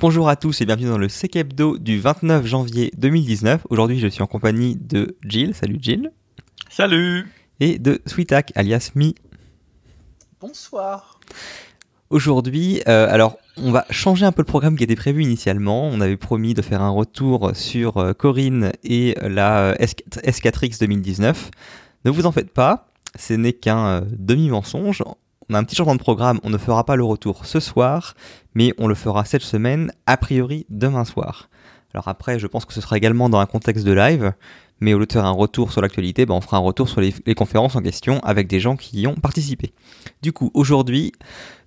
[0.00, 3.66] Bonjour à tous et bienvenue dans le Sec Hebdo du 29 janvier 2019.
[3.68, 5.54] Aujourd'hui, je suis en compagnie de Jill.
[5.54, 6.10] Salut Jill.
[6.70, 7.30] Salut.
[7.60, 9.14] Et de Sweetak, alias Mi.
[10.40, 11.20] Bonsoir.
[12.08, 15.84] Aujourd'hui, euh, alors on va changer un peu le programme qui était prévu initialement.
[15.88, 21.50] On avait promis de faire un retour sur euh, Corinne et la S4X 2019.
[22.06, 22.88] Ne vous en faites pas,
[23.18, 25.02] ce n'est qu'un euh, demi-mensonge.
[25.50, 28.14] On a un petit changement de programme, on ne fera pas le retour ce soir,
[28.54, 31.50] mais on le fera cette semaine, a priori demain soir.
[31.92, 34.32] Alors après, je pense que ce sera également dans un contexte de live,
[34.78, 37.00] mais au lieu de faire un retour sur l'actualité, ben on fera un retour sur
[37.00, 39.74] les, conférences en question avec des gens qui y ont participé.
[40.22, 41.10] Du coup, aujourd'hui,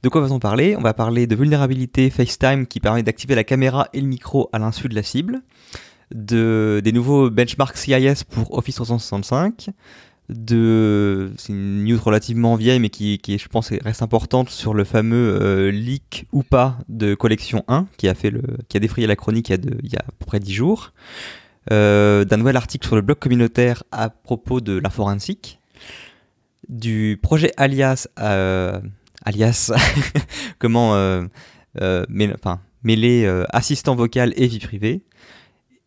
[0.02, 0.78] de quoi va-t-on parler?
[0.78, 4.60] On va parler de vulnérabilité FaceTime qui permet d'activer la caméra et le micro à
[4.60, 5.42] l'insu de la cible,
[6.16, 9.72] de, des nouveaux benchmarks CIS pour Office 365,
[10.30, 14.84] de c'est une news relativement vieille mais qui, qui je pense reste importante sur le
[14.86, 19.06] fameux euh, leak ou pas de collection 1 qui a fait le qui a défrayé
[19.06, 20.94] la chronique il y a, il y a à peu près 10 jours
[21.72, 25.60] euh, d'un nouvel article sur le blog communautaire à propos de la forensique
[26.70, 28.80] du projet alias euh,
[29.26, 29.74] alias
[30.60, 30.96] comment
[31.76, 35.02] mêler, enfin, mêler assistant vocal et vie privée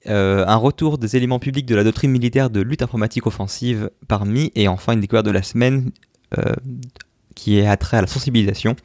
[0.08, 4.52] euh, un retour des éléments publics de la doctrine militaire de lutte informatique offensive parmi,
[4.54, 5.90] et enfin une découverte de la semaine
[6.38, 6.54] euh,
[7.34, 8.76] qui est attrait à la sensibilisation.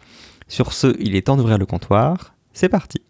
[0.48, 2.34] Sur ce, il est temps d'ouvrir le comptoir.
[2.54, 3.02] C'est parti.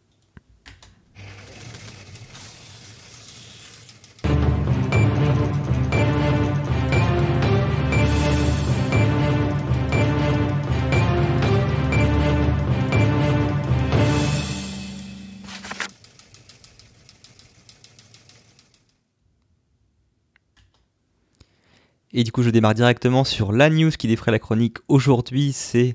[22.14, 24.78] Et du coup, je démarre directement sur la news qui défraie la chronique.
[24.88, 25.94] Aujourd'hui, c'est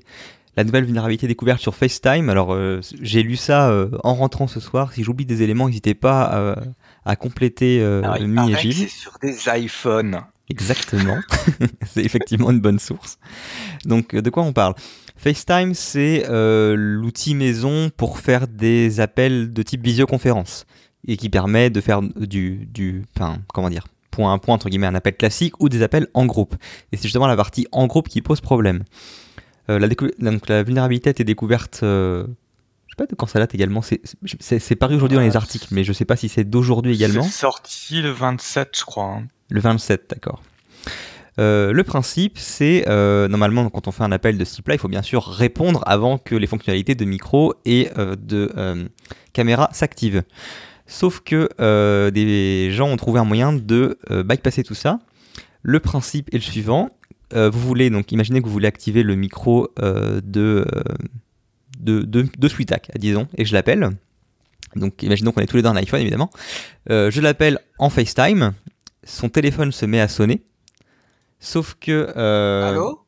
[0.57, 2.29] la nouvelle vulnérabilité découverte sur FaceTime.
[2.29, 4.91] Alors, euh, j'ai lu ça euh, en rentrant ce soir.
[4.91, 6.55] Si j'oublie des éléments, n'hésitez pas euh,
[7.05, 10.21] à compléter le Mi et C'est sur des iPhones.
[10.49, 11.19] Exactement.
[11.85, 13.19] c'est effectivement une bonne source.
[13.85, 14.73] Donc, de quoi on parle?
[15.15, 20.65] FaceTime, c'est l'outil maison pour faire des appels de type visioconférence
[21.07, 23.85] et qui permet de faire du, du enfin, comment dire,
[24.17, 26.55] point à point, entre guillemets, un appel classique ou des appels en groupe.
[26.91, 28.83] Et c'est justement la partie en groupe qui pose problème.
[29.69, 32.25] Euh, la, donc, la vulnérabilité a été découverte, euh,
[32.87, 35.83] je sais pas de quand ça date également, c'est paru aujourd'hui dans les articles, mais
[35.83, 37.23] je sais pas si c'est d'aujourd'hui également.
[37.23, 39.05] C'est sorti le 27, je crois.
[39.05, 39.27] Hein.
[39.49, 40.41] Le 27, d'accord.
[41.39, 44.87] Euh, le principe, c'est normalement quand on fait un appel de ce type-là, il faut
[44.87, 48.89] bien sûr répondre avant que les fonctionnalités de micro et de
[49.33, 50.23] caméra s'activent.
[50.87, 54.99] Sauf que euh, des gens ont trouvé un moyen de euh, bypasser tout ça.
[55.61, 56.89] Le principe est le suivant.
[57.33, 62.47] Euh, vous voulez donc imaginez que vous voulez activer le micro de, de, de, de
[62.47, 63.89] Sweetac, disons, et je l'appelle.
[64.77, 66.29] Donc imaginons qu'on est tous les deux dans l'iPhone évidemment.
[66.89, 68.53] je l'appelle en FaceTime.
[69.03, 70.41] Son téléphone se met à sonner.
[71.39, 72.17] Sauf que.
[72.17, 73.03] Allô?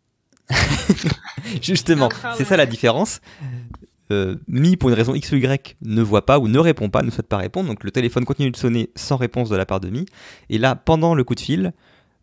[1.61, 3.21] Justement, c'est ça la différence.
[4.11, 7.03] Euh, Mi, pour une raison X ou Y, ne voit pas ou ne répond pas,
[7.03, 7.69] ne souhaite pas répondre.
[7.69, 10.05] Donc le téléphone continue de sonner sans réponse de la part de Mi.
[10.49, 11.73] Et là, pendant le coup de fil,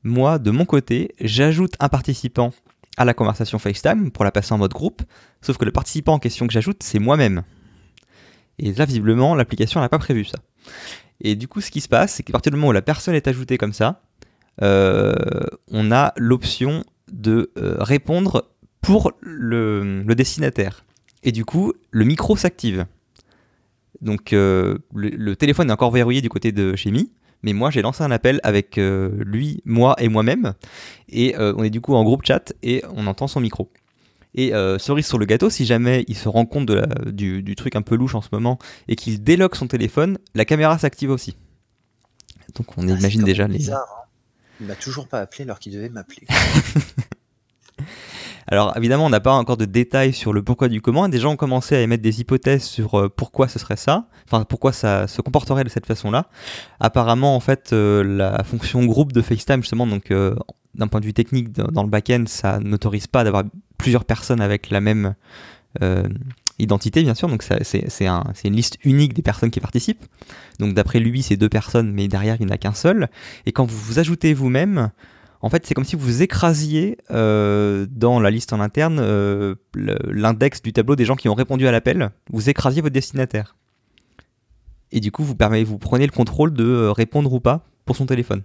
[0.02, 2.52] moi, de mon côté, j'ajoute un participant
[2.96, 5.02] à la conversation FaceTime pour la passer en mode groupe.
[5.42, 7.42] Sauf que le participant en question que j'ajoute, c'est moi-même.
[8.58, 10.38] Et là, visiblement, l'application n'a pas prévu ça.
[11.20, 13.14] Et du coup, ce qui se passe, c'est qu'à partir du moment où la personne
[13.14, 14.02] est ajoutée comme ça,
[14.62, 15.14] euh,
[15.70, 20.84] on a l'option de euh, répondre pour le destinataire
[21.26, 22.86] et du coup, le micro s'active.
[24.00, 27.10] Donc euh, le, téléphone est encore verrouillé du côté de chez Mi,
[27.42, 30.54] mais moi j'ai lancé un appel avec euh, lui, moi et moi-même,
[31.08, 33.70] et euh, on est du coup en groupe chat et on entend son micro.
[34.38, 37.80] Et cerise sur le gâteau, si jamais il se rend compte de du, truc un
[37.80, 41.38] peu louche en ce moment et qu'il déloque son téléphone, la caméra s'active aussi.
[42.54, 43.56] Donc on ah, imagine déjà les.
[43.56, 44.02] Bizarre, hein.
[44.60, 46.26] Il m'a toujours pas appelé alors qu'il devait m'appeler.
[48.48, 51.08] Alors évidemment, on n'a pas encore de détails sur le pourquoi du comment.
[51.08, 54.44] Des gens ont commencé à émettre des hypothèses sur euh, pourquoi ce serait ça, enfin
[54.44, 56.28] pourquoi ça se comporterait de cette façon-là.
[56.78, 60.36] Apparemment, en fait, euh, la fonction groupe de FaceTime, justement, donc euh,
[60.74, 63.42] d'un point de vue technique, dans le back-end, ça n'autorise pas d'avoir
[63.78, 65.14] plusieurs personnes avec la même
[66.58, 67.28] identité, bien sûr.
[67.28, 70.04] Donc c'est un, une liste unique des personnes qui participent.
[70.58, 73.08] Donc d'après lui, c'est deux personnes, mais derrière, il n'y en a qu'un seul.
[73.46, 74.90] Et quand vous vous ajoutez vous-même,
[75.40, 80.62] en fait, c'est comme si vous écrasiez euh, dans la liste en interne euh, l'index
[80.62, 82.10] du tableau des gens qui ont répondu à l'appel.
[82.30, 83.56] Vous écrasiez votre destinataire.
[84.92, 88.42] Et du coup, vous, prenez le contrôle de euh, répondre ou pas pour son téléphone.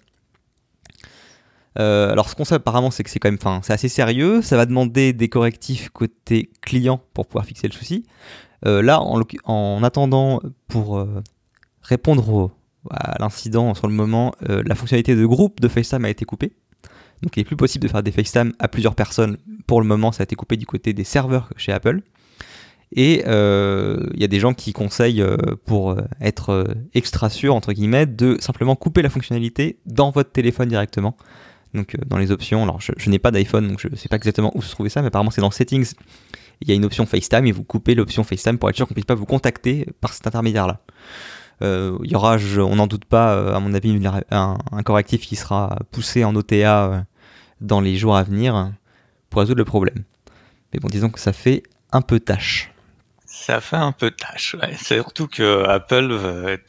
[1.76, 4.42] alors, ce qu'on sait apparemment, c'est que c'est quand même, c'est assez sérieux.
[4.42, 8.06] Ça va demander des correctifs côté client pour pouvoir fixer le souci.
[8.64, 11.04] là, en, attendant, pour
[11.82, 12.52] répondre
[12.90, 16.54] à l'incident sur le moment, la fonctionnalité de groupe de FaceTime a été coupée.
[17.22, 19.38] Donc il n'est plus possible de faire des FaceTime à plusieurs personnes.
[19.68, 22.02] Pour le moment, ça a été coupé du côté des serveurs chez Apple.
[22.94, 27.56] Et euh, il y a des gens qui conseillent, euh, pour euh, être extra sûr,
[27.56, 31.16] entre guillemets, de simplement couper la fonctionnalité dans votre téléphone directement.
[31.74, 34.52] Donc dans les options, alors je, n'ai pas d'iPhone, donc je ne sais pas exactement
[34.56, 35.94] où se trouver ça, mais apparemment c'est dans Settings,
[36.60, 38.92] il y a une option FaceTime et vous coupez l'option FaceTime pour être sûr qu'on
[38.92, 40.82] ne puisse pas vous contacter par cet intermédiaire-là.
[41.62, 43.98] Il y aura, on n'en doute pas, à mon avis,
[44.32, 47.06] un, un, correctif qui sera poussé en OTA
[47.62, 48.72] dans les jours à venir
[49.30, 50.04] pour résoudre le problème.
[50.74, 52.72] Mais bon, disons que ça fait un peu tâche.
[53.25, 54.56] Ça fait un peu tâche.
[54.78, 56.60] C'est surtout que Apple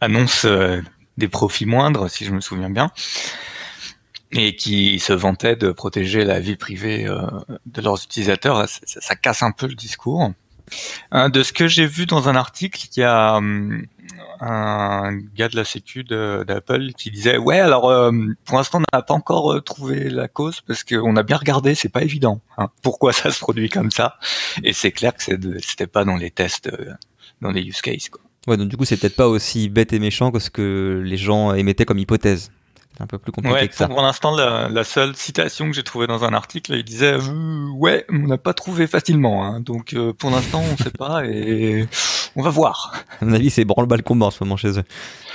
[0.00, 0.80] annonce euh,
[1.18, 2.90] des profits moindres, si je me souviens bien,
[4.32, 7.26] et qui se vantait de protéger la vie privée euh,
[7.66, 8.68] de leurs utilisateurs.
[8.68, 10.32] Ça, casse un peu le discours.
[11.12, 13.84] De ce que j'ai vu dans un article, il y a hum,
[14.40, 18.10] un gars de la sécu d'Apple qui disait ouais alors euh,
[18.44, 21.74] pour l'instant on n'a pas encore euh, trouvé la cause parce qu'on a bien regardé
[21.74, 24.16] c'est pas évident hein, pourquoi ça se produit comme ça?
[24.64, 26.94] Et c'est clair que c'était pas dans les tests euh,
[27.42, 28.22] dans les use cases quoi.
[28.46, 31.18] Ouais donc du coup c'est peut-être pas aussi bête et méchant que ce que les
[31.18, 32.50] gens émettaient comme hypothèse
[33.00, 33.88] un peu plus compliqué que ça.
[33.88, 38.04] Pour l'instant, la, seule citation que j'ai trouvée dans un article, il disait euh, ouais,
[38.10, 39.60] on n'a pas trouvé facilement, hein.
[39.60, 41.86] donc euh, pour l'instant, on ne sait pas et
[42.36, 42.92] on va voir.
[43.20, 44.84] À mon avis, c'est branle-bas le combat en ce moment chez eux.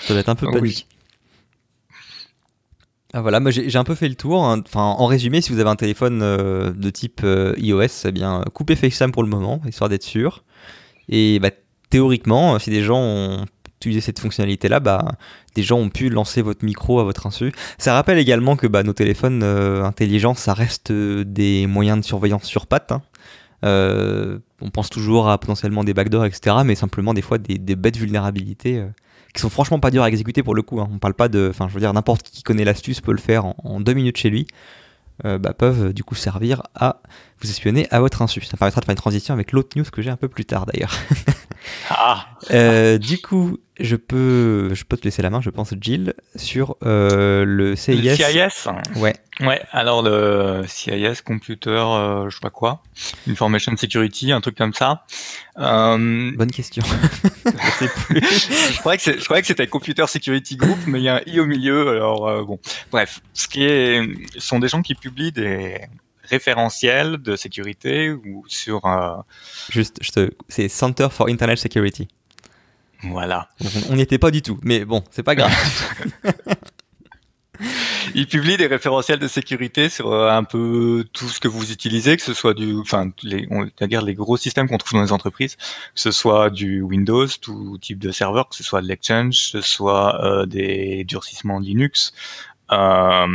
[0.01, 0.87] Ça va être un peu ah panique.
[3.13, 4.43] Ah, voilà, moi j'ai un peu fait le tour.
[4.43, 4.61] Hein.
[4.65, 7.21] Enfin, en résumé, si vous avez un téléphone euh, de type
[7.57, 10.43] iOS, eh bien coupez FaceTime pour le moment, histoire d'être sûr.
[11.07, 11.51] Et bah,
[11.89, 13.45] théoriquement, si des gens ont
[13.77, 15.13] utiliser cette fonctionnalité-là, bah,
[15.55, 17.51] des gens ont pu lancer votre micro à votre insu.
[17.77, 22.05] Ça rappelle également que bah, nos téléphones euh, intelligents, ça reste euh, des moyens de
[22.05, 22.91] surveillance sur pattes.
[22.91, 23.01] Hein.
[23.63, 27.97] Euh, on pense toujours à potentiellement des backdoors, etc., mais simplement des fois des, bêtes
[27.97, 28.83] vulnérabilités
[29.33, 30.79] qui sont franchement pas dures à exécuter pour le coup.
[30.79, 30.89] Hein.
[30.93, 33.45] On parle pas de, enfin, je veux dire, n'importe qui connaît l'astuce peut le faire
[33.45, 34.47] en, deux minutes chez lui.
[35.23, 37.01] Bah, peuvent du coup servir à
[37.39, 38.41] vous espionner à votre insu.
[38.41, 40.65] Ça permettra de faire une transition avec l'autre news que j'ai un peu plus tard
[40.65, 40.93] d'ailleurs.
[41.89, 42.27] ah.
[42.97, 47.43] du coup, je peux, je peux te laisser la main, je pense, Jill, sur euh,
[47.45, 48.01] le CIS.
[48.01, 49.15] Le CIS Ouais.
[49.41, 52.81] Ouais, alors le CIS, Computer, euh, je sais pas quoi,
[53.29, 55.03] Information Security, un truc comme ça.
[55.57, 56.31] Euh...
[56.35, 56.83] Bonne question.
[57.45, 58.21] je plus.
[58.21, 61.21] je croyais que je croyais que c'était Computer Security Group, mais il y a un
[61.25, 62.59] i au milieu, alors euh, bon.
[62.91, 64.01] Bref, ce qui est,
[64.35, 65.81] ce sont des gens qui publient des
[66.23, 68.85] référentiels de sécurité ou sur.
[68.85, 69.17] Euh,
[69.69, 72.07] Juste, je te, c'est Center for Internet Security.
[73.09, 73.49] Voilà.
[73.89, 75.53] On n'y était pas du tout, mais bon, c'est pas grave.
[78.13, 82.17] Il publie des référentiels de sécurité sur euh, un peu tout ce que vous utilisez,
[82.17, 83.47] que ce soit du, enfin, les,
[83.79, 85.63] les gros systèmes qu'on trouve dans les entreprises, que
[85.95, 89.61] ce soit du Windows, tout type de serveur, que ce soit de l'Exchange, que ce
[89.61, 92.13] soit euh, des durcissements Linux.
[92.71, 93.27] Euh,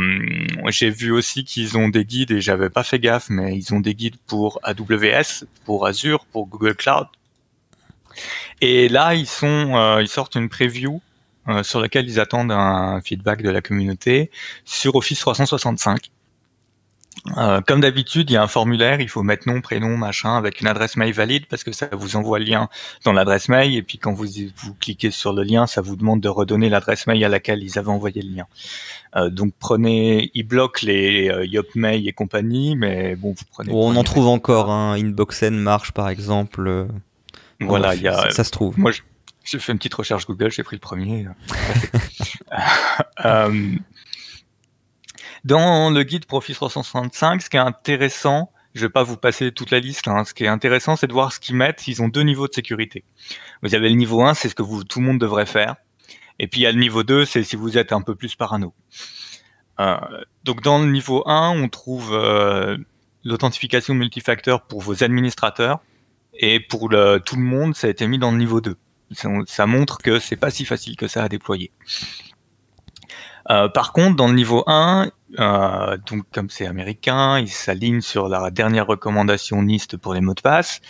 [0.69, 3.79] J'ai vu aussi qu'ils ont des guides et j'avais pas fait gaffe, mais ils ont
[3.79, 7.07] des guides pour AWS, pour Azure, pour Google Cloud,
[8.61, 11.01] et là, ils sont, euh, ils sortent une preview
[11.47, 14.31] euh, sur laquelle ils attendent un feedback de la communauté
[14.65, 16.11] sur Office 365.
[17.37, 20.59] Euh, comme d'habitude, il y a un formulaire, il faut mettre nom, prénom, machin, avec
[20.59, 22.67] une adresse mail valide parce que ça vous envoie le lien
[23.05, 26.19] dans l'adresse mail et puis quand vous, vous cliquez sur le lien, ça vous demande
[26.19, 28.47] de redonner l'adresse mail à laquelle ils avaient envoyé le lien.
[29.15, 33.71] Euh, donc prenez, ils bloquent les euh, Yopmail et compagnie, mais bon, vous prenez.
[33.71, 36.87] on en trouve encore, hein, Inboxen marche par exemple.
[37.61, 38.29] Euh, voilà, il y a.
[38.31, 38.77] Ça, se trouve.
[38.79, 38.91] Moi,
[39.43, 41.27] j'ai fait une petite recherche Google, j'ai pris le premier.
[43.25, 43.75] euh,
[45.43, 49.71] dans le guide Profit 365, ce qui est intéressant, je vais pas vous passer toute
[49.71, 50.07] la liste.
[50.07, 51.87] Hein, ce qui est intéressant, c'est de voir ce qu'ils mettent.
[51.87, 53.03] Ils ont deux niveaux de sécurité.
[53.63, 55.75] Vous avez le niveau 1, c'est ce que vous, tout le monde devrait faire.
[56.39, 58.35] Et puis il y a le niveau 2, c'est si vous êtes un peu plus
[58.35, 58.73] parano.
[59.79, 59.97] Euh,
[60.43, 62.77] donc dans le niveau 1, on trouve euh,
[63.23, 65.79] l'authentification multifacteur pour vos administrateurs.
[66.41, 68.75] Et pour tout le monde, ça a été mis dans le niveau 2.
[69.45, 71.71] Ça, montre que c'est pas si facile que ça à déployer.
[73.49, 78.27] Euh, par contre, dans le niveau 1, euh, donc comme c'est américain, ils s'alignent sur
[78.27, 80.81] la dernière recommandation NIST pour les mots de passe.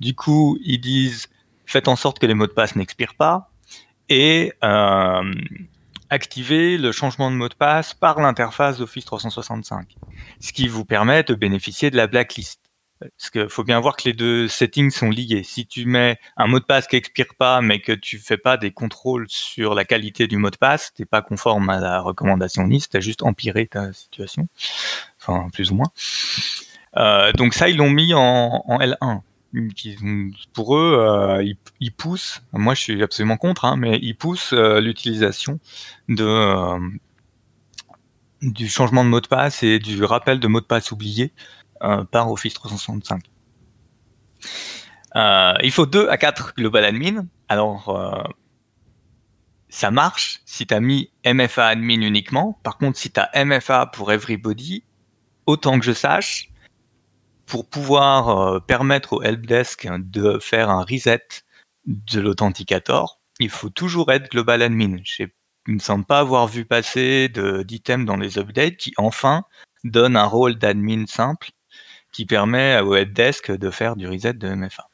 [0.00, 1.28] Du coup, ils disent
[1.66, 3.50] faites en sorte que les mots de passe n'expirent pas
[4.08, 5.34] et euh,
[6.10, 9.96] activez le changement de mot de passe par l'interface d'Office 365,
[10.40, 12.69] ce qui vous permet de bénéficier de la blacklist.
[13.00, 15.42] Parce qu'il faut bien voir que les deux settings sont liés.
[15.42, 18.58] Si tu mets un mot de passe qui expire pas, mais que tu fais pas
[18.58, 22.66] des contrôles sur la qualité du mot de passe, t'es pas conforme à la recommandation
[22.66, 24.48] NIST, as juste empiré ta situation.
[25.18, 25.90] Enfin, plus ou moins.
[26.96, 29.20] Euh, donc ça, ils l'ont mis en, L1.
[29.74, 29.96] qui,
[30.52, 31.42] pour eux, euh,
[31.80, 35.58] ils, poussent, moi je suis absolument contre, hein, mais ils poussent euh, l'utilisation
[38.42, 41.32] du changement de mot de passe et du rappel de mot de passe oublié
[42.10, 43.22] par Office 365.
[45.16, 47.26] Euh, il faut 2 à 4 global admin.
[47.48, 48.22] Alors, euh,
[49.68, 52.58] ça marche si tu as mis MFA admin uniquement.
[52.62, 54.84] Par contre, si tu as MFA pour everybody,
[55.46, 56.50] autant que je sache,
[57.46, 61.26] pour pouvoir euh, permettre au helpdesk de faire un reset
[61.86, 64.98] de l'authenticator, il faut toujours être global admin.
[65.02, 65.24] Je
[65.66, 69.44] ne semble pas avoir vu passer d'items dans les updates qui enfin
[69.82, 71.50] donnent un rôle d'admin simple
[72.12, 74.88] qui permet au helpdesk de faire du reset de MFA.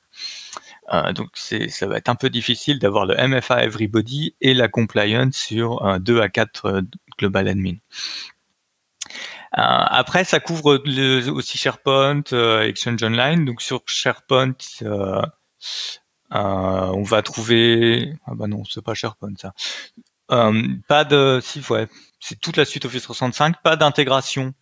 [0.92, 5.34] Euh, donc ça va être un peu difficile d'avoir le MFA Everybody et la compliance
[5.34, 6.82] sur euh, 2 à 4 euh,
[7.18, 7.76] global admin.
[9.58, 10.82] Euh, après, ça couvre
[11.32, 13.44] aussi SharePoint, euh, Exchange Online.
[13.44, 15.22] Donc sur SharePoint, euh,
[16.30, 18.12] on va trouver.
[18.26, 19.54] Ah bah non, c'est pas SharePoint ça.
[20.88, 21.40] pas de.
[21.42, 21.88] Si ouais,
[22.20, 23.62] c'est toute la suite Office 365.
[23.62, 24.52] Pas d'intégration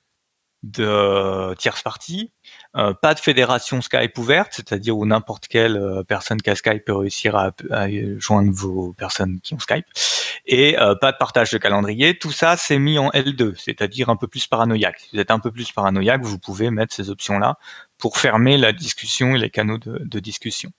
[0.65, 2.33] de tierce partie,
[2.77, 6.85] euh, pas de fédération Skype ouverte, c'est-à-dire où n'importe quelle euh, personne qui a Skype
[6.85, 7.87] peut réussir à, à,
[8.19, 9.85] joindre vos personnes qui ont Skype,
[10.47, 12.19] et euh, pas de partage de calendrier.
[12.19, 15.01] Tout ça, c'est mis en L2, c'est-à-dire un peu plus paranoïaque.
[15.01, 17.59] Si vous êtes un peu plus paranoïaque, vous pouvez mettre ces options-là
[17.99, 20.71] pour fermer la discussion et les canaux de, de discussion.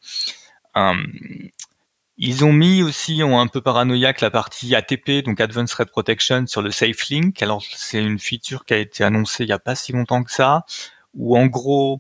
[2.18, 6.48] Ils ont mis aussi ont un peu paranoïaque la partie ATP, donc Advanced Threat Protection,
[6.48, 7.42] sur le Safe Link.
[7.44, 10.32] Alors c'est une feature qui a été annoncée il n'y a pas si longtemps que
[10.32, 10.66] ça,
[11.14, 12.00] où en gros,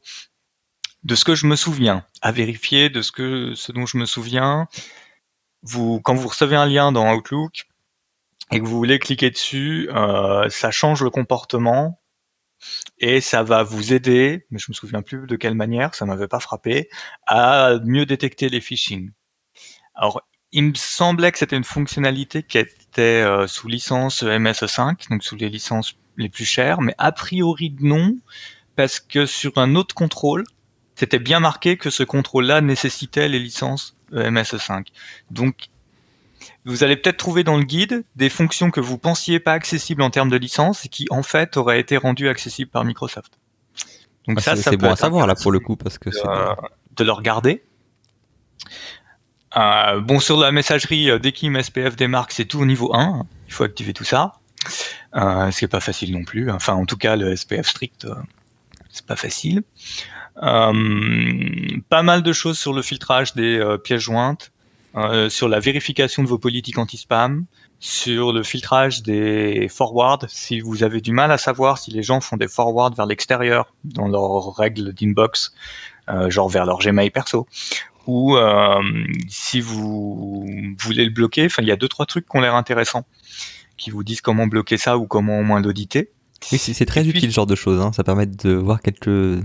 [1.03, 4.05] de ce que je me souviens, à vérifier, de ce que ce dont je me
[4.05, 4.67] souviens,
[5.63, 7.67] vous quand vous recevez un lien dans Outlook
[8.51, 12.01] et que vous voulez cliquer dessus, euh, ça change le comportement
[12.99, 16.27] et ça va vous aider, mais je me souviens plus de quelle manière, ça m'avait
[16.29, 16.89] pas frappé,
[17.27, 19.11] à mieux détecter les phishing.
[19.95, 20.21] Alors,
[20.51, 25.35] il me semblait que c'était une fonctionnalité qui était euh, sous licence MS5, donc sous
[25.35, 28.17] les licences les plus chères, mais a priori non,
[28.75, 30.43] parce que sur un autre contrôle,
[30.95, 34.87] c'était bien marqué que ce contrôle-là nécessitait les licences MS5.
[35.31, 35.69] Donc,
[36.63, 40.09] vous allez peut-être trouver dans le guide des fonctions que vous pensiez pas accessibles en
[40.09, 43.39] termes de licence et qui en fait auraient été rendues accessibles par Microsoft.
[44.27, 46.95] Donc ah, ça, ça c'est bon à savoir là pour le coup parce que de,
[46.95, 47.63] de le regarder.
[49.57, 53.25] Euh, bon, sur la messagerie, euh, dès qu'IM SPF démarque, c'est tout au niveau 1.
[53.47, 54.33] Il faut activer tout ça.
[55.15, 56.51] Euh, ce qui est pas facile non plus.
[56.51, 58.15] Enfin, en tout cas, le SPF strict, euh,
[58.89, 59.63] c'est pas facile.
[60.43, 64.51] Euh, pas mal de choses sur le filtrage des euh, pièces jointes,
[65.27, 67.45] sur la vérification de vos politiques anti-spam,
[67.81, 70.23] sur le filtrage des forwards.
[70.29, 73.73] Si vous avez du mal à savoir si les gens font des forwards vers l'extérieur
[73.83, 75.53] dans leurs règles d'inbox,
[76.29, 77.45] genre vers leur Gmail perso,
[78.07, 78.81] ou euh,
[79.27, 80.47] si vous
[80.79, 83.05] voulez le bloquer, enfin il y a deux trois trucs qui ont l'air intéressants,
[83.77, 86.11] qui vous disent comment bloquer ça ou comment au moins l'auditer.
[86.51, 87.81] Oui, c'est très utile ce genre de choses.
[87.81, 87.91] Hein.
[87.93, 89.41] Ça permet de voir quelques,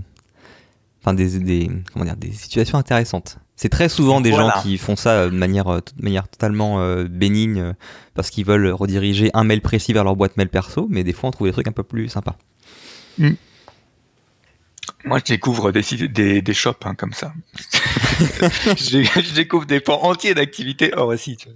[1.00, 3.38] enfin des, des comment dire, des situations intéressantes.
[3.57, 4.55] C'est très souvent des voilà.
[4.57, 7.75] gens qui font ça de manière, de manière totalement euh, bénigne
[8.14, 11.29] parce qu'ils veulent rediriger un mail précis vers leur boîte mail perso, mais des fois
[11.29, 12.37] on trouve des trucs un peu plus sympas.
[13.19, 13.33] Mm.
[15.04, 17.33] Moi, je découvre des, des, des shops hein, comme ça.
[18.76, 21.49] je, découvre des pans entiers d'activités hors site.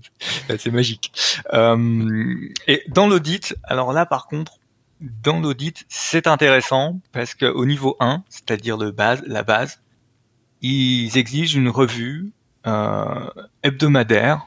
[0.58, 1.12] C'est magique.
[1.52, 4.58] Euh, et dans l'audit, alors là, par contre,
[5.00, 9.80] dans l'audit, c'est intéressant parce qu'au niveau 1, c'est-à-dire le base, la base,
[10.62, 12.32] ils exigent une revue
[12.66, 13.28] euh,
[13.62, 14.46] hebdomadaire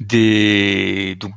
[0.00, 1.32] des donc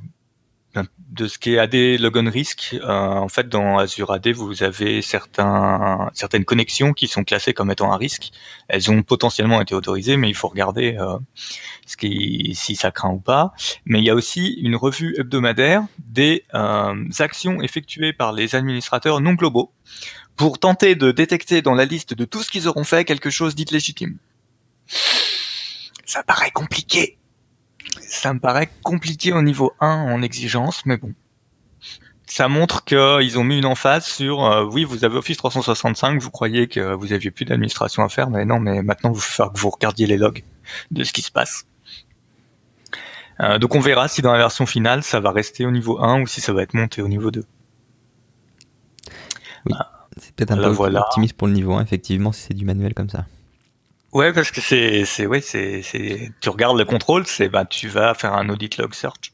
[1.19, 2.77] de ce qui est AD Logon Risk.
[2.81, 7.91] Euh, en fait, dans Azure AD, vous avez certaines connexions qui sont classées comme étant
[7.91, 8.31] un risque.
[8.69, 11.17] Elles ont potentiellement été autorisées, mais il faut regarder euh,
[11.85, 13.51] ce qui, si ça craint ou pas.
[13.85, 19.19] Mais il y a aussi une revue hebdomadaire des euh, actions effectuées par les administrateurs
[19.19, 19.73] non globaux
[20.38, 23.55] pour tenter de détecter dans la liste de tout ce qu'ils auront fait quelque chose
[23.55, 24.17] d'illégitime.
[26.05, 27.18] Ça paraît compliqué
[28.10, 31.13] ça me paraît compliqué au niveau 1 en exigence, mais bon.
[32.25, 36.30] Ça montre qu'ils ont mis une emphase sur euh, oui, vous avez Office 365, vous
[36.30, 39.60] croyez que vous aviez plus d'administration à faire, mais non, mais maintenant vous faire que
[39.60, 40.44] vous regardiez les logs
[40.92, 41.66] de ce qui se passe.
[43.39, 46.22] Euh, donc on verra si dans la version finale ça va rester au niveau 1
[46.22, 47.44] ou si ça va être monté au niveau 2.
[49.66, 49.74] Oui,
[50.18, 51.01] c'est peut-être un peu voilà.
[51.01, 53.25] optimiste pour le niveau 1, effectivement, si c'est du manuel comme ça.
[54.12, 57.88] Ouais, parce que c'est, c'est, ouais, c'est, c'est, tu regardes le contrôle, c'est, bah, tu
[57.88, 59.34] vas faire un audit log search.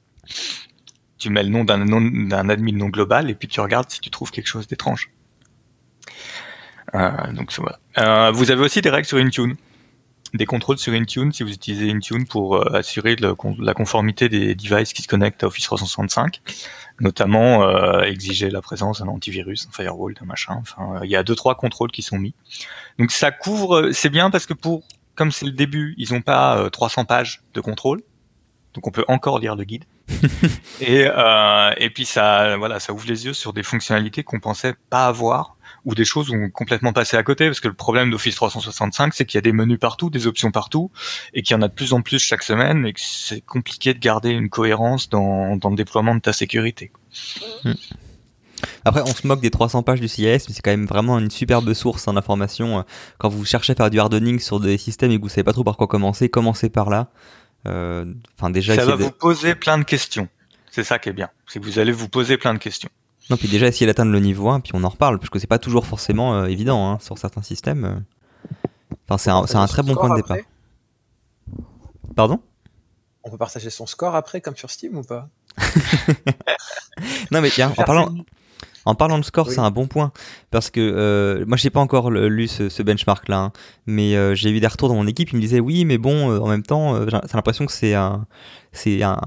[1.17, 4.01] Tu mets le nom d'un, nom, d'un admin non global et puis tu regardes si
[4.01, 5.10] tu trouves quelque chose d'étrange.
[6.94, 7.79] Euh, donc voilà.
[7.98, 9.55] Euh, vous avez aussi des règles sur Intune.
[10.34, 14.94] Des contrôles sur Intune si vous utilisez Intune pour euh, assurer la conformité des devices
[14.94, 16.41] qui se connectent à Office 365,
[17.00, 20.58] notamment euh, exiger la présence d'un antivirus, un firewall, d'un machin.
[20.62, 22.34] Enfin, il y a deux trois contrôles qui sont mis.
[23.00, 24.84] Donc ça couvre, c'est bien parce que pour
[25.15, 28.01] comme c'est le début, ils n'ont pas 300 pages de contrôle,
[28.75, 29.86] donc on peut encore lire le guide.
[30.82, 34.75] et, euh, et puis ça, voilà, ça ouvre les yeux sur des fonctionnalités qu'on pensait
[34.89, 35.54] pas avoir
[35.86, 39.25] ou des choses ont complètement passé à côté parce que le problème d'Office 365 c'est
[39.25, 40.91] qu'il y a des menus partout, des options partout
[41.34, 43.93] et qu'il y en a de plus en plus chaque semaine et que c'est compliqué
[43.93, 46.91] de garder une cohérence dans, dans le déploiement de ta sécurité.
[47.63, 47.74] Hmm.
[48.86, 51.29] Après, on se moque des 300 pages du CIS, mais c'est quand même vraiment une
[51.29, 52.86] superbe source d'information.
[53.17, 55.53] Quand vous cherchez à faire du hardening sur des systèmes et que vous savez pas
[55.53, 57.10] trop par quoi commencer, commencez par là.
[57.67, 58.05] Euh,
[58.38, 60.29] enfin, déjà, ça va vous poser plein de questions.
[60.69, 62.89] C'est ça qui est bien, c'est que vous allez vous poser plein de questions.
[63.29, 65.48] Non, puis déjà essayer d'atteindre le niveau 1, puis on en reparle, parce que c'est
[65.48, 67.86] pas toujours forcément euh, évident hein, sur certains systèmes.
[67.86, 67.96] Euh.
[69.08, 70.38] Enfin, c'est un, un, très bon point de départ.
[72.15, 72.39] Pardon?
[73.24, 75.29] On peut partager son score après, comme sur Steam ou pas?
[77.32, 78.13] Non, mais tiens, en parlant,
[78.85, 80.11] en parlant de score, c'est un bon point
[80.51, 83.51] parce que euh, moi, j'ai pas encore lu ce, benchmark-là, hein,
[83.87, 85.31] mais euh, j'ai eu des retours dans mon équipe.
[85.31, 88.27] Ils me disaient oui, mais bon, euh, en même temps, j'ai l'impression que c'est un,
[88.71, 89.19] c'est un,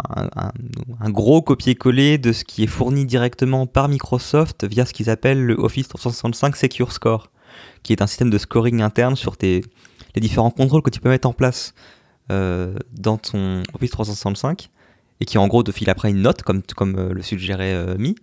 [1.00, 5.44] un, gros copier-coller de ce qui est fourni directement par Microsoft via ce qu'ils appellent
[5.44, 7.32] le Office 365 Secure Score,
[7.82, 9.64] qui est un système de scoring interne sur tes,
[10.14, 11.74] les différents contrôles que tu peux mettre en place
[12.28, 14.68] dans ton Office 365
[15.20, 18.14] et qui en gros te file après une note comme, comme le suggérait Mi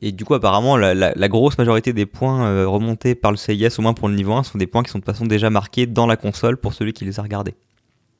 [0.00, 3.82] et du coup, apparemment, la, grosse majorité des points euh, remontés par le CIS, au
[3.82, 5.86] moins pour le niveau 1, sont des points qui sont de toute façon déjà marqués
[5.86, 7.54] dans la console pour celui qui les a regardés.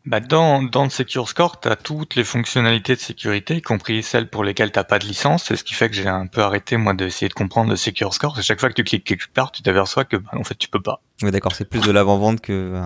[0.06, 4.02] Bah dans, dans le Secure Score, tu as toutes les fonctionnalités de sécurité, y compris
[4.02, 5.44] celles pour lesquelles tu pas de licence.
[5.44, 8.14] C'est ce qui fait que j'ai un peu arrêté, moi, d'essayer de comprendre le Secure
[8.14, 8.34] Score.
[8.36, 10.68] C'est chaque fois que tu cliques quelque part, tu t'aperçois que, bah, en fait, tu
[10.68, 11.02] peux pas.
[11.22, 12.80] Oui, d'accord, c'est plus de l'avant-vente que.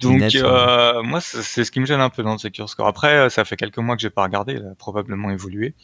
[0.00, 2.86] Donc, euh, moi, c'est ce qui me gêne un peu dans le Secure Score.
[2.86, 5.74] Après, euh, ça fait quelques mois que j'ai pas regardé, il a probablement évolué.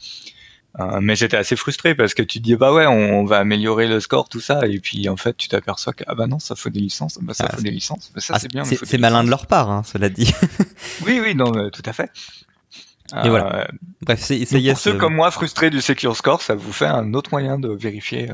[0.81, 3.87] Euh, mais j'étais assez frustré parce que tu te dis bah ouais on va améliorer
[3.87, 4.67] le score tout ça.
[4.67, 7.19] Et puis en fait tu t'aperçois que ah bah non ça faut des licences.
[7.23, 8.13] Bah ça ah, faut des licences.
[8.17, 10.33] Ça ah, c'est bien c'est malin de leur part hein, cela dit.
[11.07, 12.11] Oui oui non tout à fait.
[13.25, 13.61] Et voilà.
[13.61, 13.65] Euh,
[14.03, 17.15] bref c'est pour ceux euh, comme moi frustrés du secure score ça vous fait un
[17.15, 18.31] autre moyen de vérifier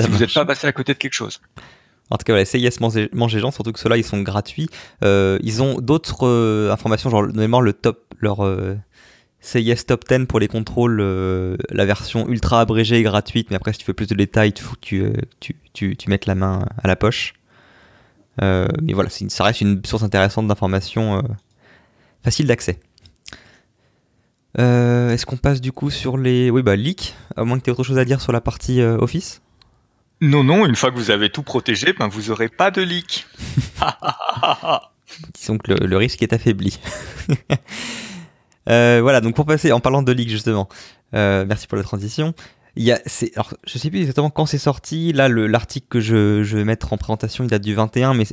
[0.00, 1.40] si vous n'êtes pas passé à côté de quelque chose.
[2.10, 4.68] En tout cas, voilà, CIS manger gens, surtout que ceux-là, ils sont gratuits.
[5.02, 8.46] ils ont d'autres informations, genre notamment le top, leur
[9.42, 13.72] CIS Top 10 pour les contrôles, euh, la version ultra abrégée et gratuite, mais après
[13.72, 16.26] si tu veux plus de détails, il faut que tu, euh, tu, tu, tu, mettes
[16.26, 17.34] la main à la poche.
[18.40, 21.22] Euh, mais voilà, ça reste une source intéressante d'informations
[22.22, 22.78] facile d'accès.
[24.56, 27.72] Est-ce qu'on passe du coup sur les oui, bah, leaks À moins que tu aies
[27.72, 29.42] autre chose à dire sur la partie Office?
[30.20, 33.26] Non, non, une fois que vous avez tout protégé, ben, vous n'aurez pas de leak.
[35.34, 36.78] Disons que le, le risque est affaibli.
[38.68, 40.68] Euh, voilà, donc pour passer, en parlant de League justement,
[41.14, 42.34] euh, merci pour la transition.
[42.74, 42.98] Il y a,
[43.34, 45.12] alors, je sais plus exactement quand c'est sorti.
[45.12, 48.24] Là, l'article que je, je, vais mettre en présentation, il date du 21, mais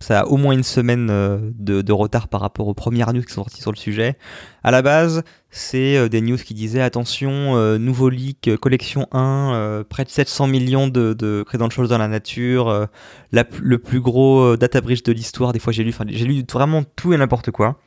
[0.00, 3.20] ça a au moins une semaine euh, de, de, retard par rapport aux premières news
[3.20, 4.16] qui sont sorties sur le sujet.
[4.64, 10.08] À la base, c'est des news qui disaient attention, nouveau leak, collection 1, près de
[10.08, 12.88] 700 millions de, de credentials dans la nature,
[13.32, 15.52] la, le plus gros data breach de l'histoire.
[15.52, 17.78] Des fois, j'ai lu, j'ai lu vraiment tout et n'importe quoi.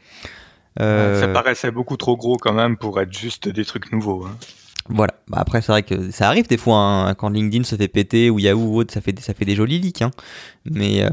[0.79, 4.25] Euh, ça paraissait beaucoup trop gros quand même pour être juste des trucs nouveaux.
[4.25, 4.36] Hein.
[4.89, 5.13] Voilà.
[5.27, 8.29] Bah, après, c'est vrai que ça arrive des fois hein, quand LinkedIn se fait péter
[8.29, 10.01] ou Yahoo ou autre, ça fait, ça fait des jolis leaks.
[10.01, 10.12] Hein.
[10.69, 11.10] Mais, euh,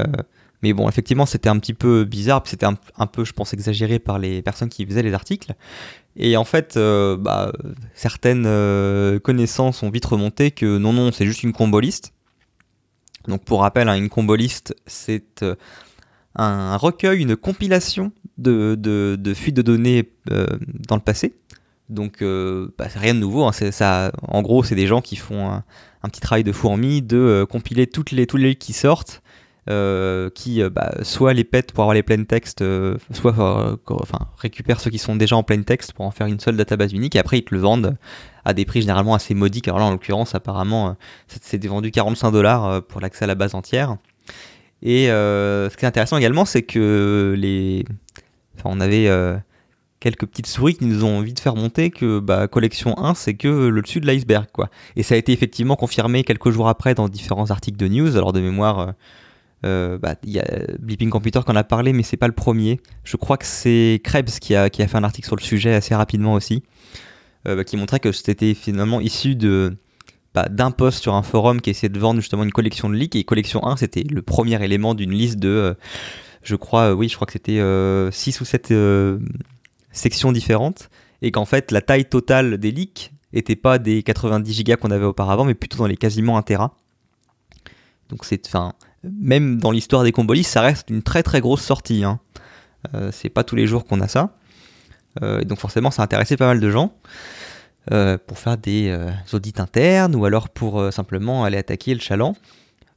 [0.63, 3.99] mais bon, effectivement, c'était un petit peu bizarre, c'était un, un, peu, je pense, exagéré
[3.99, 5.53] par les personnes qui faisaient les articles.
[6.15, 7.51] Et en fait, euh, bah,
[7.93, 12.13] certaines connaissances ont vite remonté que non, non, c'est juste une comboliste.
[13.27, 15.43] Donc, pour rappel, une comboliste, c'est
[16.35, 18.75] un recueil, une compilation de,
[19.19, 20.47] de, fuites de données euh,
[20.87, 21.33] dans le passé.
[21.89, 23.45] Donc, euh, bah, rien de nouveau.
[23.45, 24.11] Hein.
[24.27, 25.63] en gros, c'est des gens qui font un,
[26.09, 29.21] petit travail de fourmi de euh, compiler toutes les, tous les qui sortent,
[30.33, 32.63] qui bah, soit les pètent pour avoir les plain textes,
[33.11, 33.35] soit
[33.87, 36.91] enfin, récupèrent ceux qui sont déjà en plain texte pour en faire une seule database
[36.91, 37.95] unique, et après ils te le vendent
[38.45, 39.67] à des prix généralement assez modiques.
[39.67, 40.95] Alors là, en l'occurrence, apparemment,
[41.27, 43.97] c'est vendu 45 dollars pour l'accès à la base entière.
[44.81, 47.85] Et ce qui est intéressant également, c'est que les,
[48.65, 49.37] on avait euh,
[49.99, 53.33] quelques petites souris qui nous ont envie de faire monter que bah, collection 1 c'est
[53.33, 54.69] que le dessus de l'iceberg quoi.
[54.95, 58.15] Et ça a été effectivement confirmé quelques jours après dans différents articles de news.
[58.15, 58.91] Alors de mémoire, euh,
[59.65, 60.45] euh, bah, il y a
[60.79, 62.79] Blipping Computer qui en a parlé, mais c'est pas le premier.
[63.03, 66.33] Je crois que c'est Krebs qui a, fait un article sur le sujet assez rapidement
[66.33, 66.63] aussi,
[67.43, 69.75] bah, qui montrait que c'était finalement issu de
[70.51, 73.23] d'un post sur un forum qui essayait de vendre justement une collection de leaks et
[73.23, 75.75] collection 1 c'était le premier élément d'une liste de
[76.49, 77.61] je crois, oui, je crois que c'était
[78.11, 78.73] 6 ou 7
[79.91, 80.89] sections différentes,
[81.21, 85.05] et qu'en fait, la taille totale des leaks était pas des 90 gigas qu'on avait
[85.05, 86.75] auparavant, mais plutôt dans les quasiment 1 Tera.
[88.09, 92.03] Donc c'est, enfin, même dans l'histoire des combolis, ça reste une très très grosse sortie.
[92.03, 92.19] Hein.
[92.95, 94.35] Euh, c'est pas tous les jours qu'on a ça.
[95.21, 96.93] Euh, donc forcément, ça a intéressé pas mal de gens
[97.91, 98.97] euh, pour faire des
[99.31, 102.35] audits internes ou alors pour simplement aller attaquer le chaland.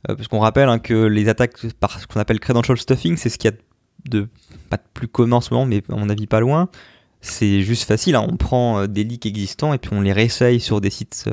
[0.06, 3.38] Parce qu'on rappelle hein, que les attaques par ce qu'on appelle credential stuffing, c'est ce
[3.38, 3.56] qu'il y a
[4.10, 4.28] de
[4.68, 6.68] pas de plus commun en ce moment, mais à mon avis pas loin.
[7.20, 8.26] C'est juste facile, hein.
[8.28, 11.30] on prend des leaks existants et puis on les réessaye sur des sites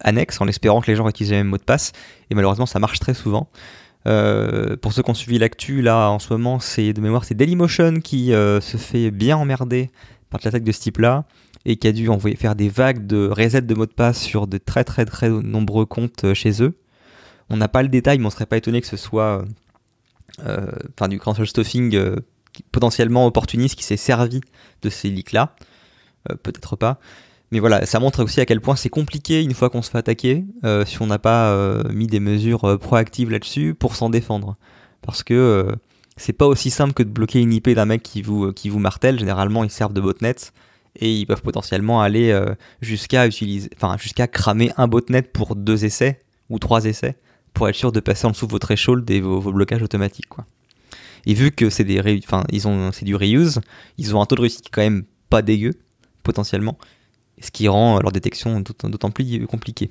[0.00, 1.92] annexes en espérant que les gens utilisent le même mot de passe.
[2.30, 3.48] Et malheureusement, ça marche très souvent.
[4.06, 7.34] Euh, pour ceux qui ont suivi l'actu, là en ce moment, c'est de mémoire, c'est
[7.34, 9.90] Dailymotion qui euh, se fait bien emmerder
[10.30, 11.24] par l'attaque de ce type-là
[11.64, 14.46] et qui a dû envoyer faire des vagues de reset de mots de passe sur
[14.46, 16.74] de très très très nombreux comptes euh, chez eux.
[17.50, 19.44] On n'a pas le détail, mais on serait pas étonné que ce soit
[20.38, 21.98] enfin du cancel stuffing
[22.72, 24.40] potentiellement opportuniste qui s'est servi
[24.82, 25.54] de ces leaks-là.
[26.42, 26.98] Peut-être pas.
[27.52, 29.98] Mais voilà, ça montre aussi à quel point c'est compliqué une fois qu'on se fait
[29.98, 34.10] attaquer, euh, si on n'a pas euh, mis des mesures euh, proactives là-dessus pour s'en
[34.10, 34.56] défendre.
[35.02, 35.68] Parce que
[36.16, 38.80] c'est pas aussi simple que de bloquer une IP d'un mec qui vous, qui vous
[38.80, 39.20] martèle.
[39.20, 40.34] Généralement, ils servent de botnet
[40.98, 42.36] et ils peuvent potentiellement aller
[42.80, 47.16] jusqu'à utiliser, enfin jusqu'à cramer un botnet pour deux essais ou trois essais
[47.56, 50.28] pour être sûr de passer en dessous de vos thresholds et vos, blocages automatiques.
[50.28, 50.44] Quoi.
[51.24, 51.86] Et vu que c'est
[52.66, 53.60] ont, du reuse,
[53.96, 55.72] ils ont un taux de réussite quand même pas dégueu
[56.22, 56.76] potentiellement
[57.40, 59.90] ce qui rend leur détection d'autant plus compliquée.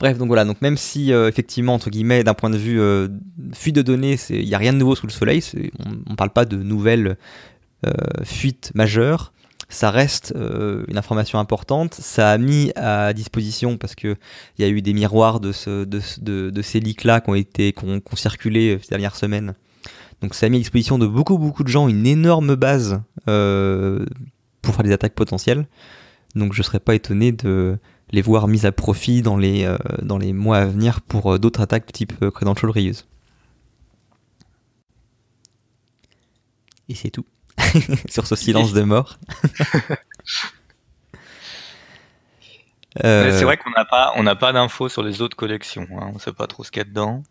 [0.00, 3.08] Bref, donc voilà, donc même si euh, effectivement, entre guillemets, d'un point de vue euh,
[3.52, 5.42] fuite de données, il n'y a rien de nouveau sous le soleil,
[5.78, 7.16] on ne parle pas de nouvelles
[7.86, 7.92] euh,
[8.24, 9.32] fuites majeures,
[9.68, 14.16] ça reste une information importante, ça a mis à disposition, parce qu'il
[14.58, 16.00] y a eu des miroirs de, ce, de,
[16.50, 19.54] de, ces leaks-là qui ont, été, qui ont, circulé ces dernières semaines,
[20.22, 24.74] donc ça a mis à disposition de beaucoup beaucoup de gens une énorme base pour
[24.74, 25.66] faire des attaques potentielles.
[26.34, 27.78] Donc je ne serais pas étonné de
[28.10, 31.38] les voir mises à profit dans les, euh, dans les mois à venir pour euh,
[31.38, 33.06] d'autres attaques type euh, Credential Reuse.
[36.88, 37.26] Et c'est tout.
[38.08, 39.18] Sur ce silence de mort.
[43.00, 45.86] C'est vrai qu'on n'a pas, on pas d'infos sur les autres collections.
[45.92, 46.08] Hein.
[46.10, 47.22] On ne sait pas trop ce qu'il y a dedans.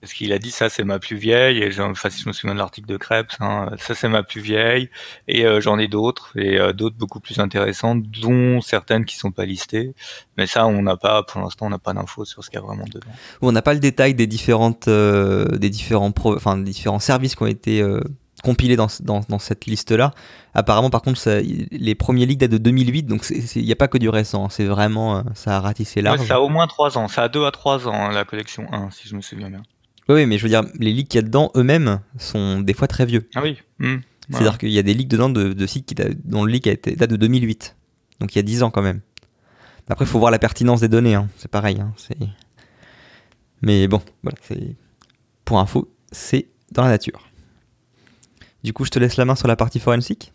[0.00, 2.54] Parce qu'il a dit ça c'est ma plus vieille et enfin si je me souviens
[2.54, 4.90] de l'article de Krebs, hein, ça c'est ma plus vieille
[5.28, 9.30] et euh, j'en ai d'autres et euh, d'autres beaucoup plus intéressantes, dont certaines qui sont
[9.30, 9.94] pas listées.
[10.36, 12.62] Mais ça on n'a pas pour l'instant on n'a pas d'infos sur ce qu'il y
[12.64, 13.12] a vraiment dedans.
[13.42, 17.42] On n'a pas le détail des différentes euh, des différents enfin des différents services qui
[17.44, 17.80] ont été
[18.42, 20.12] compilés dans, dans, dans cette liste là.
[20.54, 23.24] Apparemment par contre ça, les premiers leaks datent de 2008 donc
[23.54, 26.26] il n'y a pas que du récent, c'est vraiment ça a ratissé large.
[26.26, 28.66] ça a au moins 3 ans, ça a 2 à 3 ans hein, la collection
[28.72, 29.62] 1 si je me souviens bien.
[30.08, 32.88] Oui, mais je veux dire, les leaks qu'il y a dedans eux-mêmes sont des fois
[32.88, 33.28] très vieux.
[33.34, 33.58] Ah oui.
[33.78, 33.98] Hmm.
[34.30, 36.96] C'est-à-dire qu'il y a des leaks dedans de, sites qui, dont le leak a été,
[36.96, 37.76] date de 2008.
[38.20, 39.00] Donc il y a 10 ans quand même.
[39.88, 41.14] Après, il faut voir la pertinence des données.
[41.14, 41.28] Hein.
[41.36, 41.80] C'est pareil.
[41.80, 41.92] Hein.
[43.60, 44.38] Mais bon, voilà,
[45.44, 47.28] pour info, c'est dans la nature.
[48.62, 50.32] Du coup, je te laisse la main sur la partie forensique.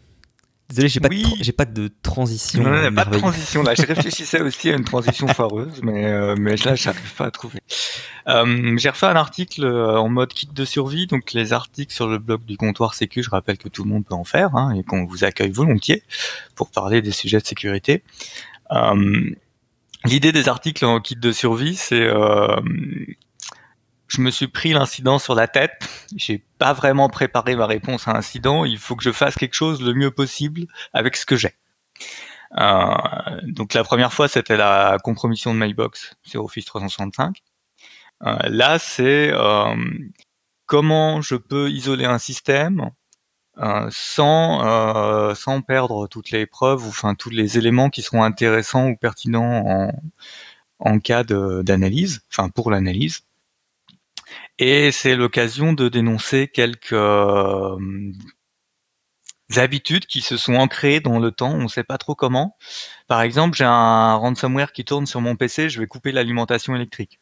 [0.69, 2.61] Désolé, j'ai pas, de pas de transition.
[2.61, 3.73] Non, non, pas de transition là.
[3.73, 7.59] Je réfléchissais aussi à une transition foireuse, mais, euh, mais là, j'arrive pas à trouver.
[8.27, 12.09] Euh, j'ai refait un article euh, en mode kit de survie, donc les articles sur
[12.09, 14.73] le blog du comptoir Sécu, je rappelle que tout le monde peut en faire hein,
[14.73, 16.03] et qu'on vous accueille volontiers
[16.55, 18.03] pour parler des sujets de sécurité.
[18.71, 19.31] Euh,
[20.05, 22.55] L'idée des articles en kit de survie, c'est euh,
[24.07, 25.87] je me suis pris l'incident sur la tête.
[26.15, 28.65] J'ai pas vraiment préparé ma réponse à l'incident.
[28.65, 31.55] Il faut que je fasse quelque chose le mieux possible avec ce que j'ai.
[32.57, 32.95] Euh,
[33.43, 37.43] donc la première fois, c'était la compromission de Mailbox sur Office 365.
[38.25, 39.75] Euh, là, c'est euh,
[40.65, 42.91] comment je peux isoler un système
[43.59, 48.23] euh, sans euh, sans perdre toutes les preuves ou enfin tous les éléments qui seront
[48.23, 49.91] intéressants ou pertinents en
[50.79, 53.21] en cas d'analyse, enfin pour l'analyse.
[54.59, 57.77] Et c'est l'occasion de dénoncer quelques euh,
[59.55, 62.57] habitudes qui se sont ancrées dans le temps, on ne sait pas trop comment.
[63.07, 67.19] Par exemple, j'ai un ransomware qui tourne sur mon PC, je vais couper l'alimentation électrique.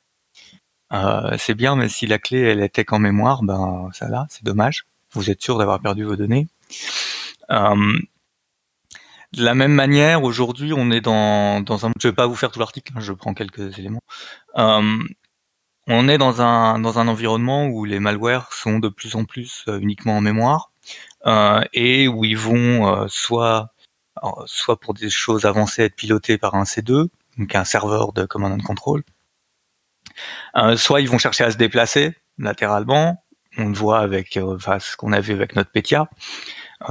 [0.93, 4.43] Euh, c'est bien, mais si la clé elle était qu'en mémoire, ben ça là, c'est
[4.43, 4.85] dommage.
[5.11, 6.47] Vous êtes sûr d'avoir perdu vos données.
[7.51, 7.99] Euh,
[9.33, 11.91] de la même manière, aujourd'hui, on est dans, dans un.
[11.99, 14.03] Je vais pas vous faire tout l'article, hein, je prends quelques éléments.
[15.87, 19.65] On est dans un, dans un environnement où les malwares sont de plus en plus
[19.67, 20.71] euh, uniquement en mémoire
[21.25, 23.73] euh, et où ils vont euh, soit,
[24.45, 28.53] soit pour des choses avancées être pilotés par un C2, donc un serveur de command
[28.53, 29.03] and control,
[30.77, 33.23] soit ils vont chercher à se déplacer latéralement,
[33.57, 36.09] on le voit avec enfin, ce qu'on a vu avec notre Petya.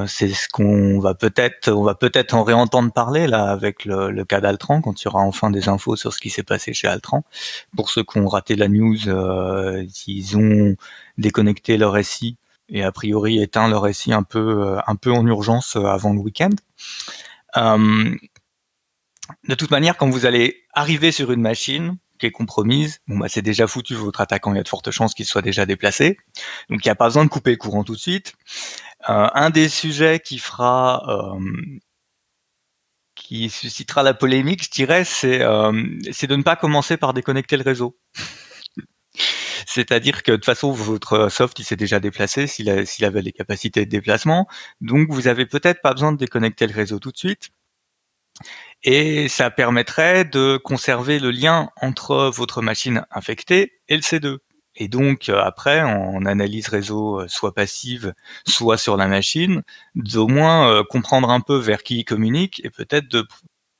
[0.06, 4.24] C'est ce qu'on va peut-être, on va peut-être en réentendre parler là avec le, le
[4.24, 6.88] cas d'Altran quand il y aura enfin des infos sur ce qui s'est passé chez
[6.88, 7.24] Altran.
[7.76, 8.96] Pour ceux qui ont raté la news,
[10.06, 10.76] ils ont
[11.18, 12.36] déconnecté leur SI
[12.68, 16.50] et a priori éteint leur SI un peu, un peu en urgence avant le week-end.
[17.56, 18.14] Euh,
[19.48, 21.96] de toute manière, quand vous allez arriver sur une machine
[22.28, 25.26] qui compromise, bah c'est déjà foutu votre attaquant, il y a de fortes chances qu'il
[25.26, 26.18] soit déjà déplacé.
[26.70, 28.34] Donc il n'y a pas besoin de couper le courant tout de suite.
[29.08, 31.38] Euh, un des sujets qui fera euh,
[33.14, 35.72] qui suscitera la polémique, je dirais, c'est euh,
[36.12, 37.96] c'est de ne pas commencer par déconnecter le réseau.
[39.66, 43.84] C'est-à-dire que de toute façon, votre soft, il s'est déjà déplacé s'il avait les capacités
[43.86, 44.46] de déplacement.
[44.80, 47.50] Donc, vous avez peut-être pas besoin de déconnecter le réseau tout de suite.
[48.82, 54.38] Et ça permettrait de conserver le lien entre votre machine infectée et le C2.
[54.76, 58.12] Et donc euh, après, en analyse réseau, euh, soit passive,
[58.46, 59.62] soit sur la machine,
[59.94, 63.06] d'au moins euh, comprendre un peu vers qui il communique et peut-être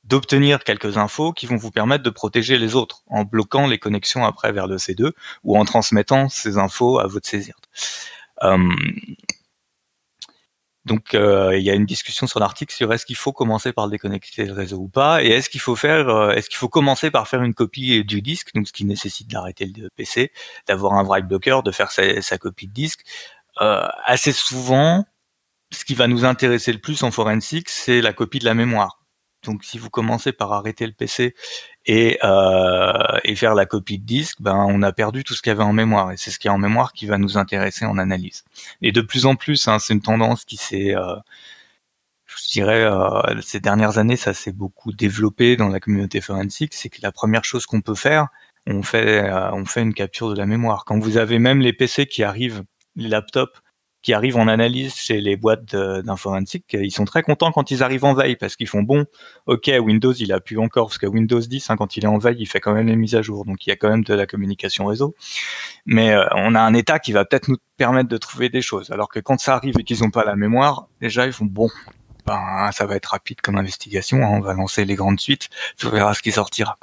[0.04, 4.24] d'obtenir quelques infos qui vont vous permettre de protéger les autres en bloquant les connexions
[4.24, 5.12] après vers le C2
[5.42, 7.56] ou en transmettant ces infos à votre saisir.
[10.84, 13.88] Donc euh, il y a une discussion sur l'article sur est-ce qu'il faut commencer par
[13.88, 17.10] déconnecter le réseau ou pas, et est-ce qu'il faut faire, euh, est-ce qu'il faut commencer
[17.10, 20.30] par faire une copie du disque, donc ce qui nécessite d'arrêter le PC,
[20.66, 23.00] d'avoir un write blocker, de faire sa, copie de disque.
[23.62, 25.06] Euh, assez souvent,
[25.72, 29.03] ce qui va nous intéresser le plus en forensique, c'est la copie de la mémoire.
[29.44, 31.34] Donc si vous commencez par arrêter le PC
[31.86, 35.50] et, euh, et faire la copie de disque, ben on a perdu tout ce qu'il
[35.50, 37.84] y avait en mémoire et c'est ce qui est en mémoire qui va nous intéresser
[37.84, 38.44] en analyse.
[38.82, 41.16] Et de plus en plus, hein, c'est une tendance qui s'est, euh,
[42.26, 46.88] je dirais, euh, ces dernières années, ça s'est beaucoup développé dans la communauté forensique, c'est
[46.88, 48.28] que la première chose qu'on peut faire,
[48.66, 50.84] on fait, euh, on fait une capture de la mémoire.
[50.84, 52.64] Quand vous avez même les PC qui arrivent,
[52.96, 53.60] les laptops
[54.04, 58.04] qui arrivent en analyse chez les boîtes d'informatique, ils sont très contents quand ils arrivent
[58.04, 59.06] en veille parce qu'ils font bon,
[59.46, 62.18] ok, Windows il a pu encore parce que Windows 10 hein, quand il est en
[62.18, 64.04] veille, il fait quand même les mises à jour, donc il y a quand même
[64.04, 65.14] de la communication réseau.
[65.86, 68.90] Mais euh, on a un état qui va peut-être nous permettre de trouver des choses,
[68.90, 71.70] alors que quand ça arrive et qu'ils n'ont pas la mémoire, déjà ils font bon.
[72.26, 75.48] Ben, ça va être rapide comme investigation, hein, on va lancer les grandes suites,
[75.82, 76.78] on verra ce qui sortira.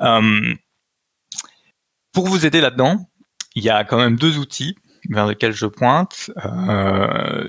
[0.00, 0.54] Euh,
[2.12, 3.08] pour vous aider là-dedans,
[3.54, 4.76] il y a quand même deux outils
[5.10, 7.48] vers lequel je pointe, euh,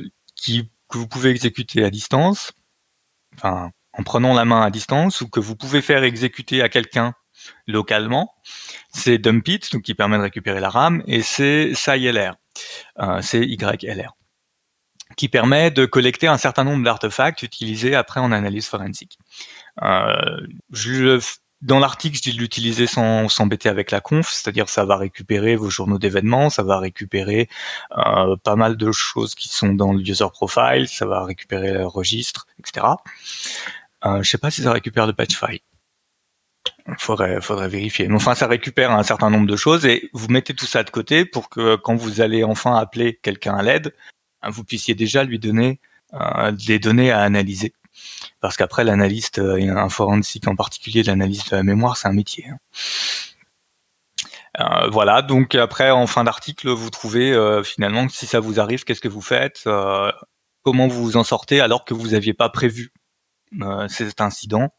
[0.89, 2.53] que vous pouvez exécuter à distance,
[3.43, 7.13] en prenant la main à distance, ou que vous pouvez faire exécuter à quelqu'un
[7.67, 8.33] localement.
[8.93, 12.35] C'est Dumpit, qui permet de récupérer la RAM, et c'est SciLR,
[12.99, 14.15] euh, c'est YLR,
[15.17, 19.17] qui permet de collecter un certain nombre d'artefacts utilisés après en analyse forensique.
[19.81, 20.47] Euh,
[21.65, 25.55] dans l'article, je dis de l'utiliser sans s'embêter avec la conf, c'est-à-dire ça va récupérer
[25.55, 27.49] vos journaux d'événements, ça va récupérer
[27.97, 31.87] euh, pas mal de choses qui sont dans le user profile, ça va récupérer le
[31.87, 32.85] registre, etc.
[34.05, 35.59] Euh, je sais pas si ça récupère le patch file.
[36.99, 38.07] Faudrait, faudrait vérifier.
[38.07, 40.91] Mais enfin, ça récupère un certain nombre de choses et vous mettez tout ça de
[40.91, 43.95] côté pour que quand vous allez enfin appeler quelqu'un à l'aide,
[44.47, 45.79] vous puissiez déjà lui donner
[46.13, 47.73] euh, des données à analyser
[48.45, 52.45] parce qu'après l'analyste, euh, un forensique en particulier, l'analyste de la mémoire, c'est un métier.
[52.47, 52.59] Hein.
[54.59, 58.83] Euh, voilà, donc après en fin d'article, vous trouvez euh, finalement si ça vous arrive,
[58.83, 59.67] qu'est-ce que vous faites,
[60.61, 62.93] comment vous vous en sortez alors que vous n'aviez pas prévu
[63.87, 64.71] cet incident,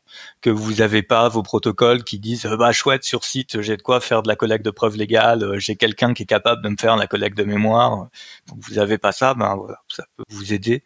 [0.42, 4.00] que vous n'avez pas vos protocoles qui disent bah chouette sur site, j'ai de quoi
[4.00, 6.94] faire de la collecte de preuves légales, j'ai quelqu'un qui est capable de me faire
[6.96, 8.09] la collecte de mémoire.
[8.46, 10.85] Donc vous n'avez pas ça, ben voilà, ça peut vous aider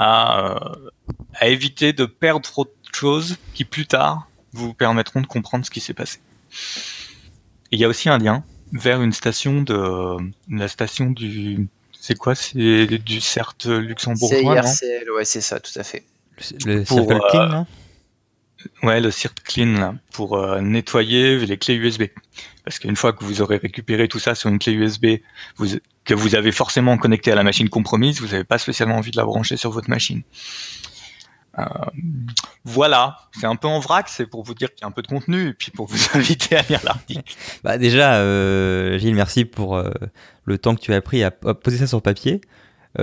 [0.00, 0.72] à,
[1.34, 5.70] à éviter de perdre trop de choses qui plus tard vous permettront de comprendre ce
[5.70, 6.20] qui s'est passé.
[7.72, 10.16] il y a aussi un lien vers une station de
[10.48, 11.68] la station du
[12.00, 12.36] c'est quoi?
[12.36, 16.04] C'est du CERT luxembourgeois CIRCL, ouais c'est ça tout à fait
[16.64, 17.66] le Circle Clean là
[18.82, 22.04] Ouais, le Circle Clean là, pour euh, nettoyer les clés USB.
[22.64, 25.06] Parce qu'une fois que vous aurez récupéré tout ça sur une clé USB,
[25.56, 25.76] vous,
[26.08, 29.18] que vous avez forcément connecté à la machine compromise, vous n'avez pas spécialement envie de
[29.18, 30.22] la brancher sur votre machine.
[31.58, 31.64] Euh,
[32.64, 35.02] voilà, c'est un peu en vrac, c'est pour vous dire qu'il y a un peu
[35.02, 37.34] de contenu et puis pour vous inviter à lire l'article.
[37.62, 39.90] Bah déjà, euh, Gilles, merci pour euh,
[40.46, 42.40] le temps que tu as pris à, poser ça sur papier.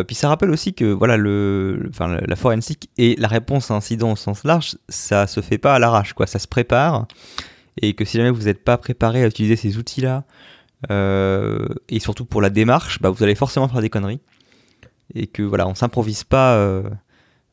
[0.07, 4.43] puis ça rappelle aussi que voilà, la forensique et la réponse à incident au sens
[4.43, 6.25] large, ça se fait pas à l'arrache, quoi.
[6.25, 7.05] Ça se prépare
[7.81, 10.23] et que si jamais vous n'êtes pas préparé à utiliser ces outils-là
[10.89, 14.21] et surtout pour la démarche, bah, vous allez forcément faire des conneries
[15.13, 16.57] et que voilà, on s'improvise pas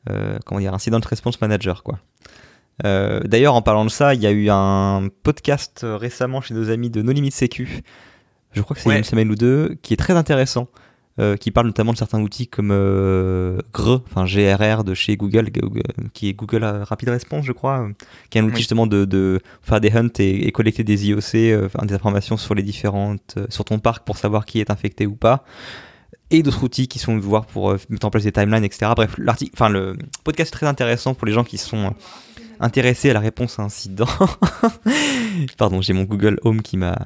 [0.09, 1.99] euh, comment dire, incident response manager, quoi.
[2.85, 6.69] Euh, d'ailleurs, en parlant de ça, il y a eu un podcast récemment chez nos
[6.69, 7.83] amis de No Limit Sécu,
[8.51, 10.67] je crois que c'est une semaine ou deux, qui est très intéressant.
[11.19, 15.51] Euh, qui parle notamment de certains outils comme euh, enfin GRR de chez Google,
[16.11, 17.87] qui est Google Rapid Response, je crois,
[18.31, 21.31] qui est un outil justement de, faire des hunts et, collecter des IOC,
[21.83, 25.43] des informations sur les différentes, sur ton parc pour savoir qui est infecté ou pas
[26.31, 28.93] et d'autres outils qui sont voir pour mettre en place des timelines, etc.
[28.95, 31.93] Bref, l'article, enfin le podcast est très intéressant pour les gens qui sont
[32.59, 34.07] intéressés à la réponse à incident.
[35.59, 36.97] Pardon, j'ai mon Google Home qui m'a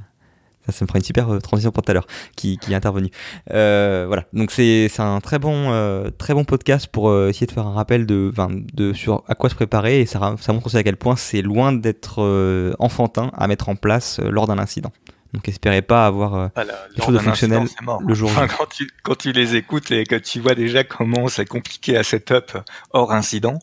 [0.69, 3.09] ça, me fera une super euh, transition pour tout à l'heure, qui, est intervenu.
[3.51, 7.67] Euh, voilà, donc c'est un très bon, euh, très bon podcast pour essayer de faire
[7.67, 8.31] un rappel de,
[8.73, 11.41] de, sur à quoi se préparer et ça, ça montre aussi à quel point c'est
[11.41, 14.91] loin d'être enfantin à mettre en place lors d'un incident.
[15.33, 17.67] Donc espérez pas avoir ah, quelque chose de fonctionnel
[18.05, 21.45] le jour quand, tu, quand tu les écoutes et que tu vois déjà comment c'est
[21.45, 22.57] compliqué à setup
[22.91, 23.59] hors incident,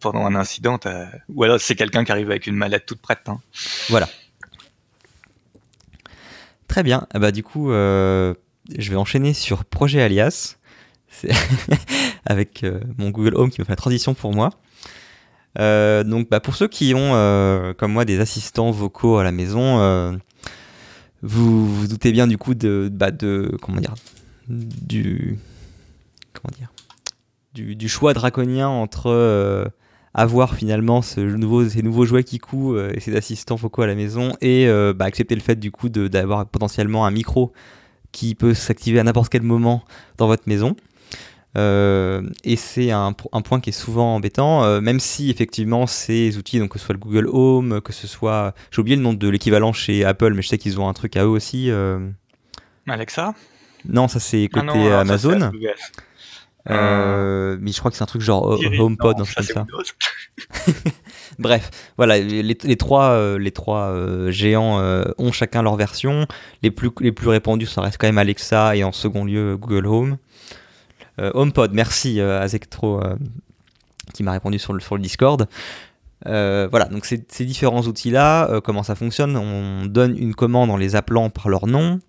[0.00, 0.78] pendant un incident,
[1.28, 3.28] ou alors c'est quelqu'un qui arrive avec une mallette toute prête.
[3.28, 3.40] Hein.
[3.88, 4.08] Voilà.
[6.68, 7.06] Très bien.
[7.12, 8.34] Ah bah, du coup, euh,
[8.78, 10.56] je vais enchaîner sur Projet Alias
[12.26, 14.50] avec euh, mon Google Home qui me fait la transition pour moi.
[15.58, 20.18] Euh, donc, bah, pour ceux qui ont, comme moi, des assistants vocaux à la maison,
[21.22, 23.94] vous vous doutez bien du coup de, bah, de comment dire,
[24.48, 25.38] du
[26.32, 26.70] comment dire,
[27.54, 29.70] du, choix draconien entre
[30.14, 33.96] avoir finalement ce nouveau, ces nouveaux jouets qui coûtent et ces assistants vocaux à la
[33.96, 37.52] maison et euh, bah, accepter le fait du coup d'avoir potentiellement un micro
[38.12, 39.84] qui peut s'activer à n'importe quel moment
[40.16, 40.76] dans votre maison.
[41.56, 46.70] Euh, et c'est un, point qui est souvent embêtant, même si effectivement ces outils, donc
[46.70, 49.72] que ce soit le Google Home, que ce soit, j'ai oublié le nom de l'équivalent
[49.72, 51.70] chez Apple, mais je sais qu'ils ont un truc à eux aussi.
[52.86, 53.34] Alexa?
[53.88, 55.50] Non, ça c'est ah côté Amazon.
[56.70, 59.66] Euh, mais je crois que c'est un truc genre HomePod, ça, ça.
[61.38, 64.80] Bref, voilà, les, trois, les trois euh, euh, géants
[65.18, 66.26] ont chacun leur version.
[66.62, 69.86] Les plus, les plus répandus, ça reste quand même Alexa et en second lieu Google
[69.86, 70.16] Home.
[71.18, 73.00] HomePod, merci à Zectro
[74.12, 75.46] qui m'a répondu sur le, sur le Discord.
[76.24, 79.36] voilà, donc ces, ces différents outils-là, comment ça fonctionne?
[79.36, 82.00] On donne une commande en les appelant par leur nom.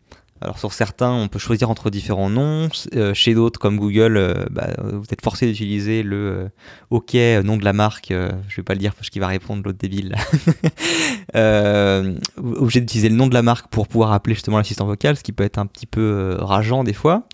[0.41, 2.67] Alors sur certains, on peut choisir entre différents noms.
[2.93, 6.49] Euh, chez d'autres, comme Google, euh, bah, vous êtes forcé d'utiliser le euh,
[6.89, 8.09] OK nom de la marque.
[8.09, 10.13] je vais pas le dire parce qu'il va répondre l'autre débile.
[12.37, 15.31] obligé d'utiliser le nom de la marque pour pouvoir appeler justement l'assistant vocal, ce qui
[15.31, 17.27] peut être un petit peu rageant des fois.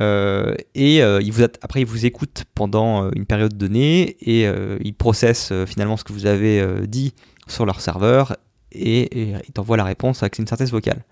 [0.00, 4.50] et vous après, il vous écoute pendant une période donnée et
[4.80, 7.12] il processe finalement ce que vous avez dit
[7.48, 8.34] sur leur serveur
[8.72, 11.04] et, et il la réponse avec une synthèse vocale.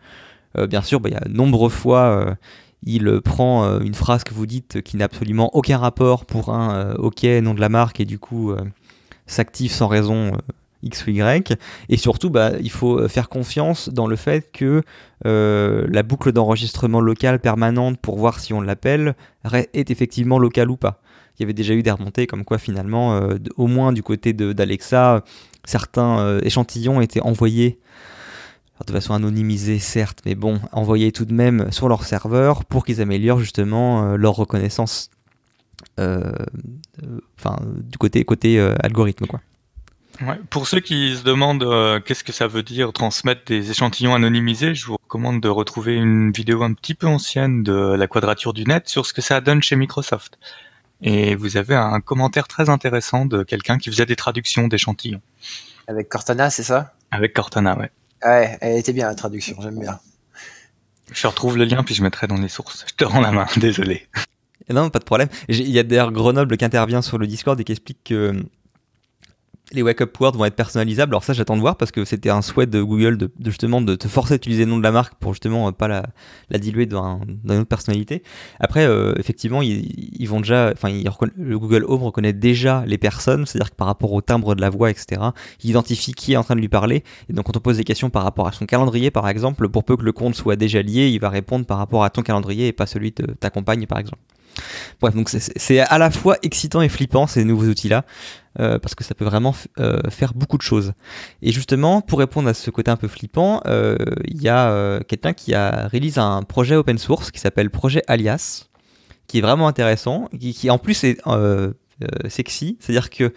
[0.57, 2.35] Euh, bien sûr, bah, il y a nombreuses fois euh,
[2.85, 6.95] il prend euh, une phrase que vous dites qui n'a absolument aucun rapport pour un
[6.95, 8.53] OK, nom de la marque, et du coup
[9.27, 10.33] s'active sans raison
[10.85, 11.59] X ou Y.
[11.89, 14.83] Et surtout, bah, il faut faire confiance dans le fait que
[15.25, 19.17] la boucle d'enregistrement locale permanente pour voir si on l'appelle
[19.75, 21.03] est effectivement locale ou pas.
[21.39, 23.21] Il y avait déjà eu des remontées comme quoi finalement,
[23.57, 25.25] au moins du côté d'Alexa,
[25.65, 27.81] certains échantillons étaient envoyés
[28.87, 33.01] de façon anonymisée certes, mais bon, envoyés tout de même sur leur serveur pour qu'ils
[33.01, 35.11] améliorent justement euh, leur reconnaissance
[35.99, 36.33] euh,
[37.39, 39.27] enfin, du côté, côté euh, algorithme.
[39.27, 39.41] Quoi.
[40.51, 44.87] pour ceux qui se demandent qu'est-ce que ça veut dire transmettre des échantillons anonymisés, je
[44.87, 48.89] vous recommande de retrouver une vidéo un petit peu ancienne de la quadrature du net
[48.89, 50.39] sur ce que ça donne chez Microsoft.
[51.01, 55.23] Et vous avez un commentaire très intéressant de quelqu'un qui faisait des traductions d'échantillons.
[55.87, 56.95] Avec Cortana, c'est ça?
[57.11, 57.91] Avec Cortana, ouais.
[58.25, 60.01] Ouais, elle était bien la traduction, j'aime bien.
[61.13, 62.85] Je retrouve le lien puis je mettrai dans les sources.
[62.87, 64.07] Je te rends la main, désolé.
[64.71, 65.29] Non, pas de problème.
[65.49, 68.45] Il y a d'ailleurs Grenoble qui intervient sur le Discord et qui explique que
[69.73, 71.13] les Wake Up Words vont être personnalisables.
[71.13, 73.95] Alors ça, j'attends de voir parce que c'était un souhait de Google de, justement de
[73.95, 76.87] te forcer à utiliser le nom de la marque pour justement euh, pas la, diluer
[76.87, 78.23] dans, une autre personnalité.
[78.61, 80.89] Après, euh, effectivement, ils, vont déjà, enfin,
[81.37, 84.71] le Google Home reconnaît déjà les personnes, c'est-à-dire que par rapport au timbre de la
[84.71, 85.21] voix, etc.,
[85.63, 87.05] il identifie qui est en train de lui parler.
[87.29, 89.85] Et donc, quand on pose des questions par rapport à son calendrier, par exemple, pour
[89.85, 92.69] peu que le compte soit déjà lié, il va répondre par rapport à ton calendrier
[92.69, 94.23] et pas celui de ta compagne, par exemple.
[95.01, 98.05] Bref, donc c'est à la fois excitant et flippant ces nouveaux outils-là,
[98.61, 100.93] euh, parce que ça peut vraiment euh, faire beaucoup de choses.
[101.43, 105.33] Et justement, pour répondre à ce côté un peu flippant, euh, il y a quelqu'un
[105.33, 108.69] qui a réalisé un projet open source qui s'appelle Projet Alias,
[109.29, 111.21] qui est vraiment intéressant, qui, en plus est
[112.29, 113.33] sexy, c'est-à-dire que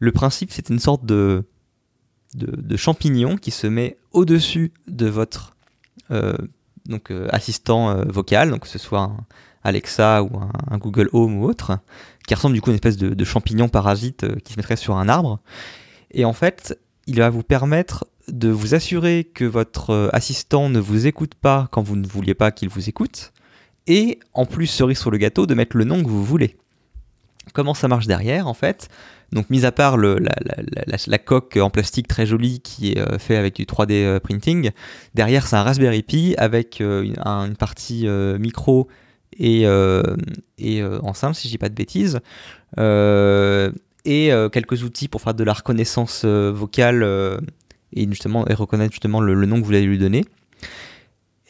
[0.00, 1.44] le principe c'est une sorte de,
[2.76, 5.56] champignon qui se met au-dessus de votre
[7.30, 9.16] assistant vocal, donc que ce soit un
[9.68, 10.30] Alexa ou
[10.70, 11.78] un, Google Home ou autre,
[12.26, 14.96] qui ressemble du coup à une espèce de, champignon parasite euh, qui se mettrait sur
[14.96, 15.40] un arbre.
[16.10, 21.06] Et en fait, il va vous permettre de vous assurer que votre assistant ne vous
[21.06, 23.32] écoute pas quand vous ne vouliez pas qu'il vous écoute,
[23.88, 26.56] et en plus, cerise sur le gâteau, de mettre le nom que vous voulez.
[27.54, 28.88] Comment ça marche derrière, en fait?
[29.32, 33.56] Donc, mis à part la, coque en plastique très jolie qui est euh, fait avec
[33.56, 34.70] du 3D euh, printing,
[35.14, 38.06] derrière, c'est un Raspberry Pi avec euh, une, partie
[38.38, 38.88] micro
[39.38, 39.62] et,
[40.58, 42.20] et enceinte, si je dis pas de bêtises,
[42.76, 47.04] et quelques outils pour faire de la reconnaissance vocale
[47.92, 50.24] et justement et reconnaître justement le, nom que vous allez lui donner.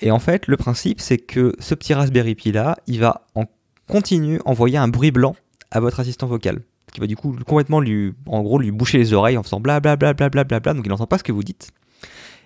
[0.01, 3.47] Et en fait, le principe, c'est que ce petit Raspberry Pi là, il va en
[3.89, 5.35] continu envoyer un bruit blanc
[5.71, 6.61] à votre assistant vocal,
[6.93, 9.81] qui va du coup complètement lui, en gros, lui boucher les oreilles en faisant bla
[9.81, 11.71] bla bla bla bla bla, donc il n'entend pas ce que vous dites.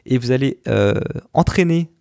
[0.07, 1.01] Et vous allez euh,
[1.33, 1.92] entraîner euh,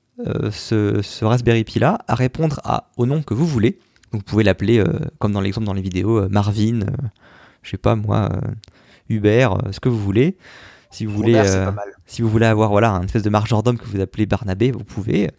[0.51, 3.80] ce, ce, Raspberry Pi là à répondre à, au nom que vous voulez.
[4.12, 4.86] Vous pouvez l'appeler, euh,
[5.20, 7.07] comme dans l'exemple dans les vidéos, euh, Marvin, euh,
[7.64, 8.30] je sais pas moi,
[9.09, 10.38] Hubert, ce que vous voulez.
[10.91, 11.72] Si vous voulez, euh,
[12.05, 15.32] si vous voulez avoir voilà un espèce de marjordome que vous appelez Barnabé, vous pouvez.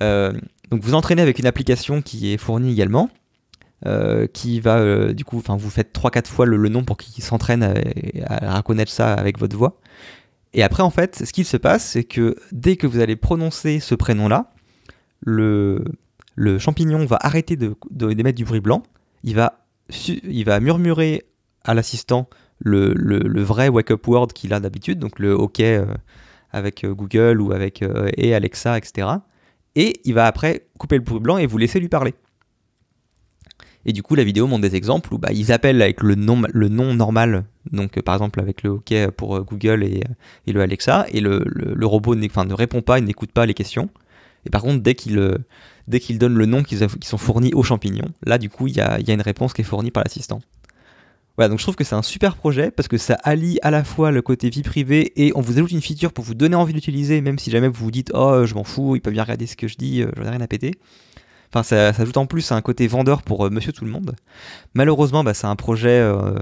[0.00, 0.32] Euh,
[0.70, 3.10] donc vous entraînez avec une application qui est fournie également,
[3.84, 6.96] euh, qui va euh, du coup, enfin vous faites 3-4 fois le, le, nom pour
[6.96, 9.80] qu'il s'entraîne à, à, reconnaître ça avec votre voix.
[10.54, 13.80] Et après en fait, ce qui se passe, c'est que dès que vous allez prononcer
[13.80, 14.50] ce prénom-là,
[15.20, 15.84] le,
[16.58, 18.82] champignon va arrêter de, de, d'émettre du bruit blanc,
[19.22, 19.64] il va,
[20.46, 21.24] va murmurer
[21.64, 22.28] à l'assistant
[22.60, 25.86] le vrai wake-up word qu'il a d'habitude, donc le OK euh,
[26.52, 29.08] avec euh, Google ou avec euh, et Alexa, etc.
[29.74, 32.14] Et il va après couper le bruit blanc et vous laisser lui parler.
[33.84, 36.42] Et du coup, la vidéo montre des exemples où bah, ils appellent avec le nom,
[36.52, 40.04] le nom normal, donc par exemple avec le OK pour Google et,
[40.46, 43.54] et le Alexa, et le, le, le robot ne répond pas, il n'écoute pas les
[43.54, 43.90] questions.
[44.46, 45.18] Et par contre, dès qu'il
[45.88, 49.00] dès donne le nom qui sont fournis aux champignons, là du coup, il y a,
[49.00, 50.40] y a, une réponse qui est fournie par l'assistant.
[51.36, 53.84] Voilà, donc je trouve que c'est un super projet parce que ça allie à la
[53.84, 56.74] fois le côté vie privée et on vous ajoute une feature pour vous donner envie
[56.74, 59.46] d'utiliser, même si jamais vous vous dites oh je m'en fous, ils peuvent bien regarder
[59.46, 60.72] ce que je dis, euh, j'en ai rien à péter.
[61.54, 64.16] Enfin, ça, ajoute en plus un côté vendeur pour euh, Monsieur Tout le Monde.
[64.72, 66.38] Malheureusement, bah, c'est un projet euh,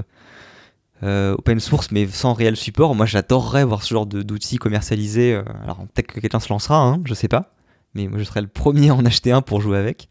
[1.02, 2.94] euh, open source mais sans réel support.
[2.94, 5.34] Moi, j'adorerais voir ce genre d'outils commercialisés.
[5.64, 7.52] Alors peut-être que quelqu'un se lancera, hein, je sais pas,
[7.94, 10.08] mais moi je serais le premier à en acheter un pour jouer avec.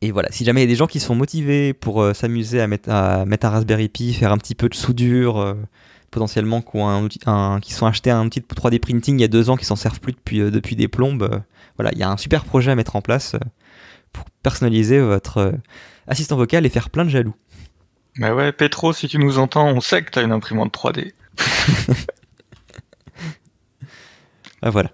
[0.00, 2.66] Et voilà, si jamais il y a des gens qui sont motivés pour s'amuser à
[2.66, 5.56] mettre, à mettre un Raspberry Pi, faire un petit peu de soudure,
[6.10, 9.56] potentiellement qui, un, sont achetés un outil de 3D printing il y a deux ans,
[9.56, 11.42] qui s'en servent plus depuis, depuis des plombes,
[11.76, 13.36] voilà, il y a un super projet à mettre en place
[14.12, 15.54] pour personnaliser votre
[16.06, 17.34] assistant vocal et faire plein de jaloux.
[18.18, 21.12] Bah ouais, Petro, si tu nous entends, on sait que tu as une imprimante 3D.
[24.62, 24.90] ah, voilà.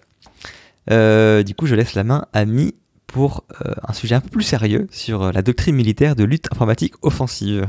[0.91, 2.77] Euh, du coup, je laisse la main à Mi
[3.09, 6.47] pour euh, un sujet un peu plus sérieux sur euh, la doctrine militaire de lutte
[6.53, 7.69] informatique offensive.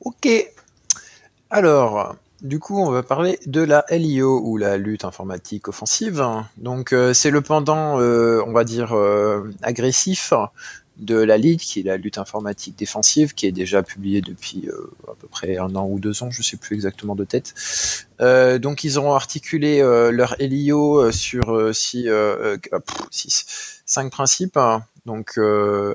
[0.00, 0.28] Ok.
[1.48, 6.24] Alors, du coup, on va parler de la LIO ou la lutte informatique offensive.
[6.56, 8.94] Donc, euh, c'est le pendant, on va dire,
[9.62, 10.32] agressif
[11.00, 14.90] de la LID, qui est la lutte informatique défensive, qui est déjà publiée depuis euh,
[15.08, 17.54] à peu près un an ou deux ans, je ne sais plus exactement de tête.
[18.20, 22.08] Euh, donc ils ont articulé euh, leur LIO sur six,
[23.10, 24.58] six, cinq principes.
[25.06, 25.38] Donc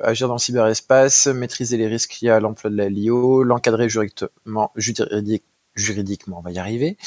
[0.03, 4.71] agir dans le cyberespace, maîtriser les risques liés à l'emploi de la LIO, l'encadrer juridiquement,
[4.75, 5.43] juridique,
[5.75, 6.97] juridiquement, on va y arriver,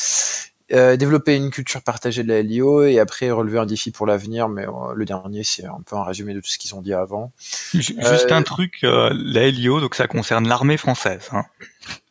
[0.73, 4.49] euh, développer une culture partagée de la LIO et après relever un défi pour l'avenir,
[4.49, 6.93] mais euh, le dernier c'est un peu un résumé de tout ce qu'ils ont dit
[6.93, 7.33] avant.
[7.73, 11.29] Juste euh, un truc, euh, la LIO, donc ça concerne l'armée française.
[11.33, 11.45] Hein.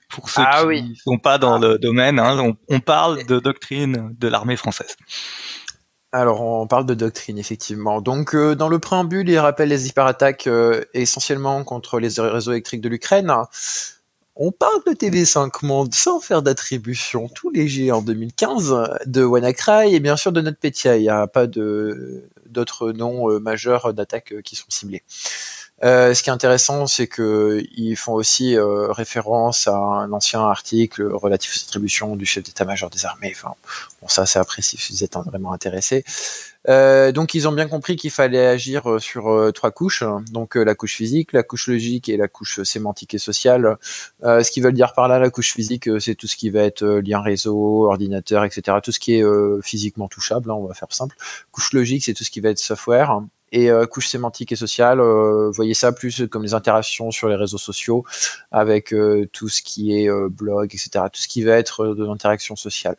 [0.09, 0.89] Pour ceux ah, qui oui.
[0.89, 1.59] ne sont pas dans ah.
[1.59, 4.95] le domaine, hein, on, on, parle de doctrine de l'armée française.
[6.13, 7.99] Alors, on parle de doctrine, effectivement.
[7.99, 12.81] Donc, euh, dans le préambule, il rappelle les hyperattaques euh, essentiellement contre les réseaux électriques
[12.81, 13.33] de l'Ukraine.
[14.39, 19.99] On parle de TV5 Monde sans faire d'attribution tout léger en 2015 de WannaCry et
[19.99, 20.97] bien sûr de NotPetya.
[20.97, 25.01] Il n'y a pas d'autres noms euh, majeurs d'attaques euh, qui sont ciblés.
[25.83, 31.03] Euh, ce qui est intéressant, c'est qu'ils font aussi euh, référence à un ancien article
[31.13, 33.33] relatif aux attributions du chef d'état-major des armées.
[33.35, 33.53] Enfin,
[34.01, 36.03] bon, ça, c'est après si vous êtes vraiment intéressé.
[36.69, 40.03] Euh, donc, ils ont bien compris qu'il fallait agir euh, sur euh, trois couches.
[40.31, 43.77] Donc, euh, la couche physique, la couche logique et la couche sémantique et sociale.
[44.23, 46.85] ce qu'ils veulent dire par là, la couche physique, c'est tout ce qui va être
[46.85, 48.77] lien réseau, ordinateur, etc.
[48.83, 49.23] Tout ce qui est
[49.61, 51.15] physiquement touchable, hein, on va faire simple.
[51.51, 53.21] Couche logique, c'est tout ce qui va être software.
[53.51, 57.35] Et euh, couche sémantique et sociale, euh, voyez ça plus comme les interactions sur les
[57.35, 58.03] réseaux sociaux
[58.51, 61.05] avec euh, tout ce qui est blog, etc.
[61.11, 62.97] Tout ce qui va être de l'interaction sociale.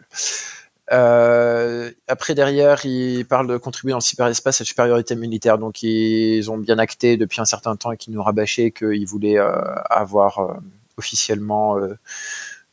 [0.93, 5.59] Euh, après derrière, ils parlent de contribuer dans le cyberespace à la supériorité militaire.
[5.59, 9.39] Donc ils ont bien acté depuis un certain temps et qui nous rabâchaient qu'ils voulaient
[9.39, 9.53] euh,
[9.91, 10.55] avoir euh,
[10.97, 11.77] officiellement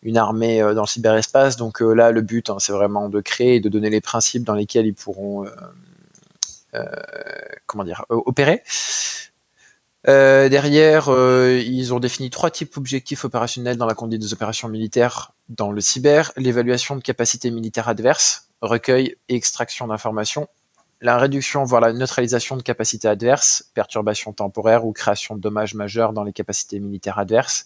[0.02, 1.58] une armée dans le cyberespace.
[1.58, 4.56] Donc là, le but, hein, c'est vraiment de créer et de donner les principes dans
[4.56, 5.46] lesquels ils pourront
[7.66, 8.64] comment dire, opérer.
[10.06, 15.72] derrière, ils ont défini trois types d'objectifs opérationnels dans la conduite des opérations militaires dans
[15.72, 20.48] le cyber l'évaluation de capacités militaires adverses, recueil et extraction d'informations,
[21.06, 26.14] la réduction, voire la neutralisation de capacités adverses, perturbations temporaires ou création de dommages majeurs
[26.14, 27.64] dans les capacités militaires adverses,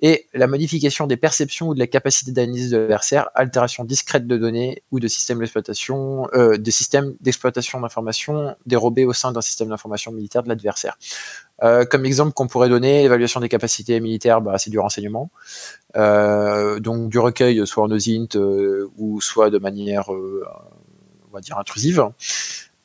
[0.00, 4.36] et la modification des perceptions ou de la capacité d'analyse de l'adversaire, altération discrète de
[4.36, 9.68] données ou de systèmes d'exploitation, euh, de systèmes d'exploitation d'informations dérobés au sein d'un système
[9.70, 10.96] d'information militaire de l'adversaire.
[11.64, 15.32] Euh, comme exemple qu'on pourrait donner, l'évaluation des capacités militaires, bah, c'est du renseignement,
[15.96, 18.38] euh, donc du recueil soit en OSINT
[18.96, 22.12] ou soit de manière, on va dire, intrusive.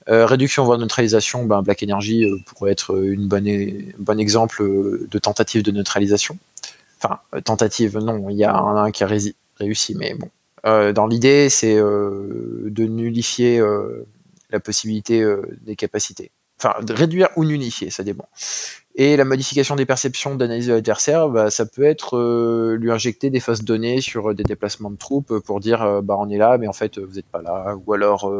[0.09, 5.19] Euh, réduction voire neutralisation, ben, Black Energy euh, pourrait être une bonne, bon exemple de
[5.19, 6.37] tentative de neutralisation.
[6.97, 10.29] Enfin, euh, tentative, non, il y a un, qui a réussi, mais bon.
[10.63, 13.61] dans l'idée, c'est de nullifier
[14.49, 15.23] la possibilité
[15.61, 16.31] des capacités.
[16.59, 18.27] Enfin, de réduire ou nullifier, ça dépend.
[18.95, 23.39] Et la modification des perceptions d'analyse de l'adversaire, bah, ça peut être lui injecter des
[23.39, 26.73] fausses données sur des déplacements de troupes pour dire bah on est là, mais en
[26.73, 27.75] fait vous n'êtes pas là.
[27.85, 28.31] Ou alors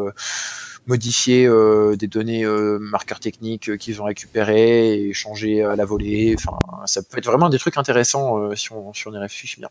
[0.88, 5.86] modifier euh, des données euh, marqueurs techniques euh, qu'ils ont récupérées et changer à la
[5.86, 6.36] volée.
[6.38, 9.70] Enfin, ça peut être vraiment des trucs intéressants si on, si, on, y réfléchit bien.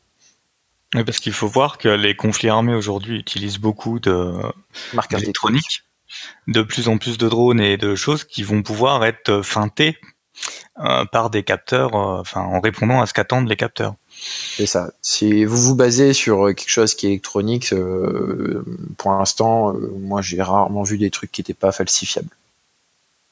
[0.94, 4.34] Oui, parce qu'il faut voir que les conflits armés aujourd'hui utilisent beaucoup de
[4.92, 5.84] marqueurs électroniques,
[6.48, 9.98] de plus en plus de drones et de choses qui vont pouvoir être feintés
[11.12, 13.94] par des capteurs, enfin en répondant à ce qu'attendent les capteurs.
[14.20, 14.90] C'est ça.
[15.00, 18.62] Si vous vous basez sur euh, quelque chose qui est électronique, euh,
[18.98, 22.28] pour l'instant, euh, moi j'ai rarement vu des trucs qui n'étaient pas falsifiables.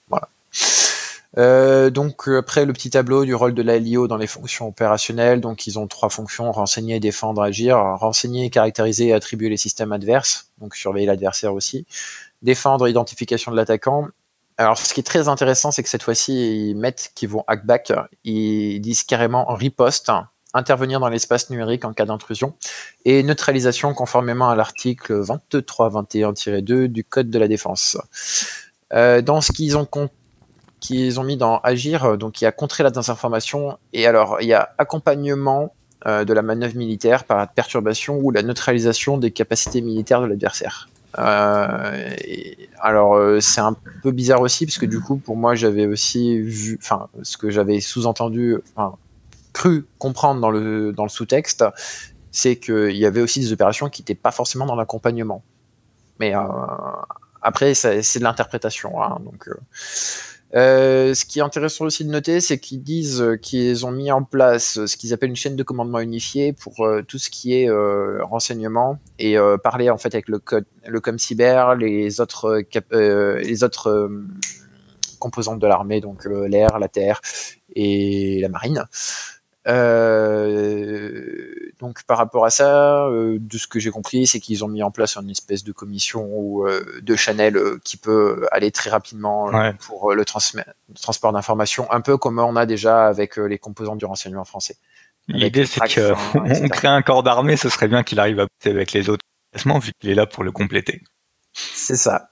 [0.09, 1.91] Voilà.
[1.91, 5.67] donc après le petit tableau du rôle de la LIO dans les fonctions opérationnelles, donc
[5.67, 7.77] ils ont trois fonctions renseigner, défendre, agir.
[7.77, 11.85] Renseigner, caractériser et attribuer les systèmes adverses, donc surveiller l'adversaire aussi.
[12.43, 14.09] Défendre, identification de l'attaquant.
[14.57, 17.67] Alors ce qui est très intéressant, c'est que cette fois-ci ils mettent qu'ils vont hack
[17.67, 17.93] back,
[18.25, 20.11] ils disent carrément riposte
[20.59, 22.55] intervenir dans l'espace numérique en cas d'intrusion,
[23.05, 27.97] et neutralisation conformément à l'article 2321-2 du Code de la défense.
[28.93, 29.89] Euh, dans ce qu'ils ont,
[30.81, 34.49] qu'ils ont mis dans Agir, donc il y a contrer la désinformation, et alors il
[34.49, 35.73] y a accompagnement
[36.07, 40.27] euh, de la manœuvre militaire par la perturbation ou la neutralisation des capacités militaires de
[40.27, 40.89] l'adversaire.
[41.19, 42.11] Euh,
[42.81, 46.79] alors c'est un peu bizarre aussi parce que du coup pour moi j'avais aussi vu,
[46.83, 48.59] enfin ce que j'avais sous-entendu,
[49.53, 51.65] cru comprendre dans le, sous-texte,
[52.31, 55.43] c'est qu'il y avait aussi des opérations qui n'étaient pas forcément dans l'accompagnement.
[56.21, 56.41] Mais euh,
[57.43, 59.03] après, c'est de l'interprétation.
[59.03, 59.55] Hein, donc, euh,
[60.55, 64.23] euh, ce qui est intéressant aussi de noter, c'est qu'ils disent qu'ils ont mis en
[64.25, 67.71] place ce qu'ils appellent une chaîne de commandement unifiée pour tout ce qui est
[68.23, 74.11] renseignement et parler en fait avec le, com cyber, les autres
[75.19, 77.21] composantes de l'armée, donc l'air, la terre
[77.75, 78.87] et la marine.
[79.69, 84.69] Euh, donc par rapport à ça, euh, de ce que j'ai compris, c'est qu'ils ont
[84.69, 88.91] mis en place une espèce de commission ou euh, de channel qui peut aller très
[88.91, 89.51] rapidement
[89.87, 94.45] pour le, transport d'informations, un peu comme on a déjà avec les composants du renseignement
[94.45, 94.77] français.
[95.29, 99.11] L'idée c'est qu'on crée un corps d'armée, ce serait bien qu'il arrive à avec les
[99.11, 99.25] autres
[99.81, 101.03] vu qu'il est là pour le compléter.
[101.53, 102.31] C'est ça.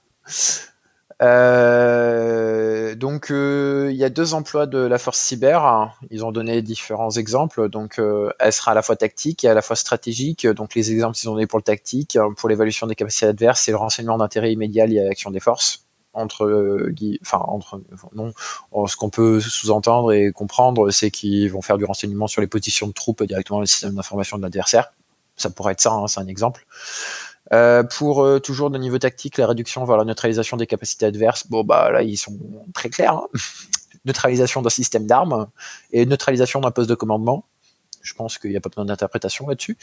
[1.23, 5.97] Euh, donc euh, il y a deux emplois de la force cyber.
[6.11, 7.69] Ils ont donné différents exemples.
[7.69, 10.45] Donc euh, elle sera à la fois tactique et à la fois stratégique.
[10.47, 13.71] Donc les exemples qu'ils ont donnés pour le tactique, pour l'évaluation des capacités adverses, c'est
[13.71, 15.83] le renseignement d'intérêt immédiat lié à l'action des forces.
[16.13, 16.91] Entre,
[17.21, 17.79] enfin entre,
[18.15, 18.33] non,
[18.87, 22.87] ce qu'on peut sous-entendre et comprendre, c'est qu'ils vont faire du renseignement sur les positions
[22.87, 24.91] de troupes directement dans le système d'information de l'adversaire.
[25.35, 26.65] Ça pourrait être ça, hein, c'est un exemple.
[27.53, 31.47] Euh, pour euh, toujours de niveau tactique, la réduction vers la neutralisation des capacités adverses,
[31.47, 32.37] bon bah là ils sont
[32.73, 33.13] très clairs.
[33.13, 33.27] Hein.
[34.05, 35.47] neutralisation d'un système d'armes
[35.91, 37.45] et neutralisation d'un poste de commandement.
[38.01, 39.77] Je pense qu'il n'y a pas besoin d'interprétation là-dessus.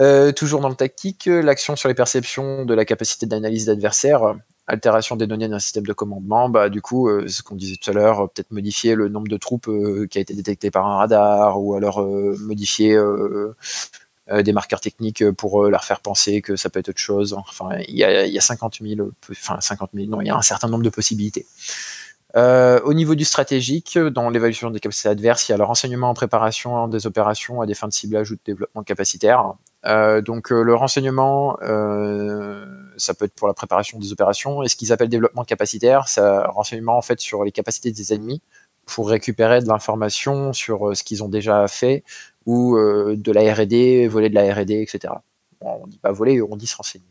[0.00, 4.34] Euh, toujours dans le tactique, l'action sur les perceptions de la capacité d'analyse d'adversaire,
[4.66, 7.92] altération des données d'un système de commandement, bah du coup, ce qu'on disait tout à
[7.92, 9.70] l'heure, peut-être modifier le nombre de troupes
[10.10, 13.54] qui a été détecté par un radar, ou alors modifier euh,
[14.28, 17.34] des marqueurs techniques euh, pour euh, leur faire penser que ça peut être autre chose.
[17.34, 20.30] Enfin, il y a, il y a 50 000, enfin 50 000, non, il y
[20.30, 21.46] a un certain nombre de possibilités.
[22.34, 26.10] Euh, au niveau du stratégique, dans l'évaluation des capacités adverses, il y a le renseignement
[26.10, 29.54] en préparation des opérations à des fins de ciblage ou de développement capacitaire.
[29.86, 32.66] Euh, donc le renseignement, euh,
[32.98, 34.62] ça peut être pour la préparation des opérations.
[34.62, 38.42] Et ce qu'ils appellent développement capacitaire, c'est renseignement en fait sur les capacités des ennemis
[38.84, 42.04] pour récupérer de l'information sur ce qu'ils ont déjà fait
[42.46, 45.12] ou de la R&D, voler de la R&D, etc.
[45.60, 47.04] Bon, on dit pas voler, on dit se renseigner.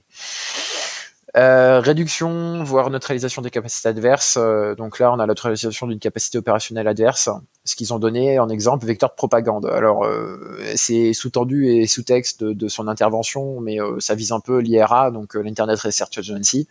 [1.37, 4.37] Euh, réduction, voire neutralisation des capacités adverses.
[4.39, 7.29] Euh, donc là, on a la neutralisation d'une capacité opérationnelle adverse.
[7.65, 9.65] Ce qu'ils ont donné en exemple, vecteur de propagande.
[9.65, 15.11] Alors, euh, c'est sous-tendu et sous-texte de, son intervention, mais ça vise un peu l'IRA,
[15.11, 16.67] donc l'Internet Research Agency,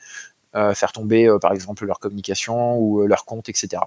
[0.53, 3.83] faire tomber par exemple leur communication ou leur compte, etc.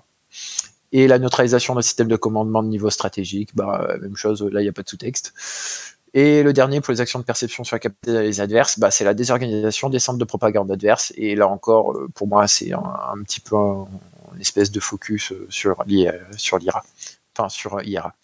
[0.92, 4.64] Et la neutralisation d'un système de commandement de niveau stratégique, bah, même chose, là il
[4.64, 5.34] n'y a pas de sous-texte.
[6.14, 9.04] Et le dernier, pour les actions de perception sur la capacité des adverses, bah, c'est
[9.04, 11.14] la désorganisation des centres de propagande adverses.
[11.16, 15.46] Et là encore, euh, pour moi, c'est un, petit peu une espèce de focus euh,
[15.50, 16.84] sur l'IRA.
[17.38, 18.16] Enfin, sur IRA.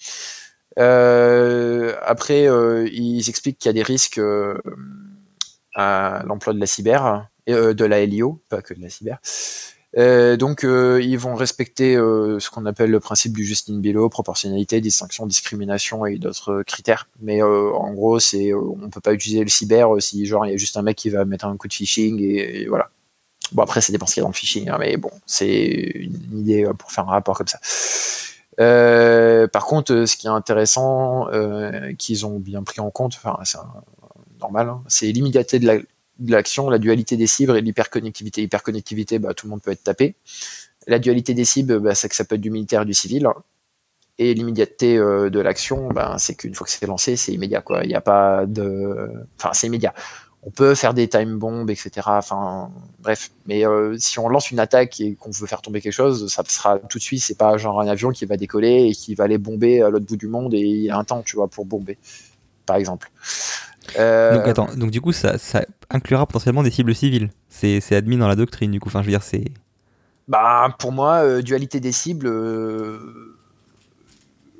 [0.79, 2.45] Euh, après,
[2.91, 4.19] ils expliquent qu'il y a des risques
[5.75, 9.19] à l'emploi de la cyber, de la LIO, pas que de la cyber.
[9.97, 14.09] Euh, donc, euh, ils vont respecter euh, ce qu'on appelle le principe du Justin Below,
[14.09, 17.07] proportionnalité, distinction, discrimination et d'autres critères.
[17.21, 20.57] Mais en gros, c'est on peut pas utiliser le cyber si genre il y a
[20.57, 22.89] juste un mec qui va mettre un coup de phishing et, voilà.
[23.51, 25.57] Bon après, ça dépend ce qu'il y a dans le phishing, hein, mais bon, c'est
[25.57, 27.59] une idée pour faire un rapport comme ça.
[29.47, 31.27] par contre, ce qui est intéressant,
[31.99, 33.59] qu'ils ont bien pris en compte, enfin c'est
[34.39, 35.77] normal, hein, c'est l'immédiateté de la,
[36.19, 38.41] de l'action, la dualité des cibles et l'hyperconnectivité.
[38.41, 40.15] Hyperconnectivité, bah, tout le monde peut être tapé.
[40.87, 43.27] La dualité des cibles, bah, c'est que ça peut être du militaire et du civil.
[44.19, 47.61] Et l'immédiateté euh, de l'action, bah, c'est qu'une fois que c'est lancé, c'est immédiat.
[47.61, 47.83] Quoi.
[47.83, 49.09] Il n'y a pas de.
[49.39, 49.93] Enfin, c'est immédiat.
[50.45, 52.01] On peut faire des time bombs, etc.
[52.05, 53.31] Enfin, bref.
[53.47, 56.43] Mais euh, si on lance une attaque et qu'on veut faire tomber quelque chose, ça
[56.47, 57.23] sera tout de suite.
[57.23, 60.05] C'est pas genre un avion qui va décoller et qui va aller bomber à l'autre
[60.05, 61.97] bout du monde et il y a un temps, tu vois, pour bomber,
[62.65, 63.09] par exemple.
[63.97, 67.29] Euh, donc attends, donc du coup ça, ça, inclura potentiellement des cibles civiles.
[67.49, 68.89] C'est admis dans la doctrine du coup.
[68.89, 69.45] Enfin je veux dire c'est.
[70.27, 72.27] Bah pour moi euh, dualité des cibles.
[72.27, 73.37] Euh,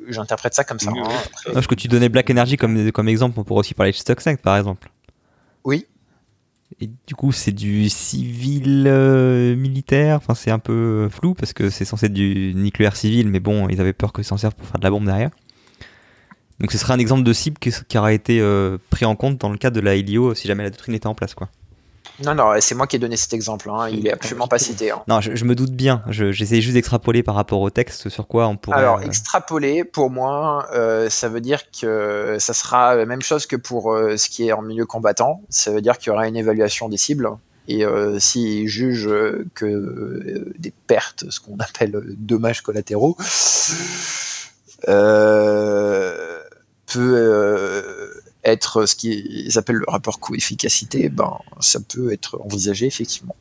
[0.07, 0.91] j'interprète ça comme ça.
[0.91, 3.97] Hein, parce que tu donnais Black Energy comme, comme exemple, on pourrait aussi parler de
[3.97, 4.89] Stuxnet par exemple.
[5.63, 5.87] Oui.
[6.81, 8.89] Et du coup, c'est du civil
[9.57, 10.17] militaire.
[10.17, 13.69] Enfin, c'est un peu flou parce que c'est censé être du nucléaire civil, mais bon,
[13.69, 15.29] ils avaient peur que ça s'en serve pour faire de la bombe derrière.
[16.59, 19.49] Donc ce serait un exemple de cible qui, aura été euh, pris en compte dans
[19.49, 21.33] le cadre de la Helio si jamais la doctrine était en place.
[21.33, 21.49] quoi.
[22.23, 23.69] Non, non, c'est moi qui ai donné cet exemple.
[23.71, 23.89] Hein.
[23.89, 24.91] Il est absolument pas cité.
[24.91, 25.01] Hein.
[25.07, 26.03] Non, je, me doute bien.
[26.09, 28.77] J'essaie juste d'extrapoler par rapport au texte sur quoi on pourrait.
[28.77, 33.47] Alors, euh, extrapoler, pour moi, euh, ça veut dire que ça sera la même chose
[33.47, 35.41] que pour ce qui est en milieu combattant.
[35.49, 37.29] Ça veut dire qu'il y aura une évaluation des cibles.
[37.67, 37.83] Et
[38.19, 39.09] s'ils jugent
[39.55, 43.17] que des pertes, ce qu'on appelle dommages collatéraux,
[44.89, 46.39] euh,
[46.93, 48.13] peut euh,
[48.43, 53.35] être ce qu'ils appellent le rapport coût-efficacité, ben, ça peut être envisagé effectivement.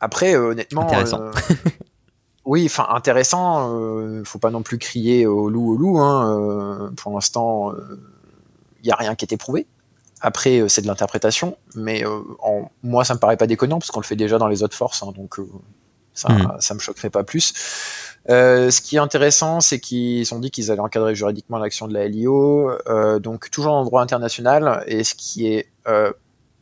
[0.00, 0.82] Après, euh, honnêtement.
[0.82, 1.30] Intéressant.
[2.44, 4.22] oui, enfin, intéressant.
[4.24, 5.98] faut pas non plus crier au loup au loup.
[5.98, 7.72] Hein, pour l'instant,
[8.82, 9.66] il n'y a rien qui est éprouvé.
[10.20, 14.06] Après, c'est de l'interprétation, mais en, moi, ça me paraît pas déconnant parce qu'on le
[14.06, 15.38] fait déjà dans les autres forces, hein, donc
[16.14, 16.28] ça,
[16.60, 17.52] ça me choquerait pas plus.
[18.30, 21.94] Euh, ce qui est intéressant, c'est qu'ils ont dit qu'ils allaient encadrer juridiquement l'action de
[21.94, 26.12] la LIO, euh, donc toujours en droit international, et ce qui est euh,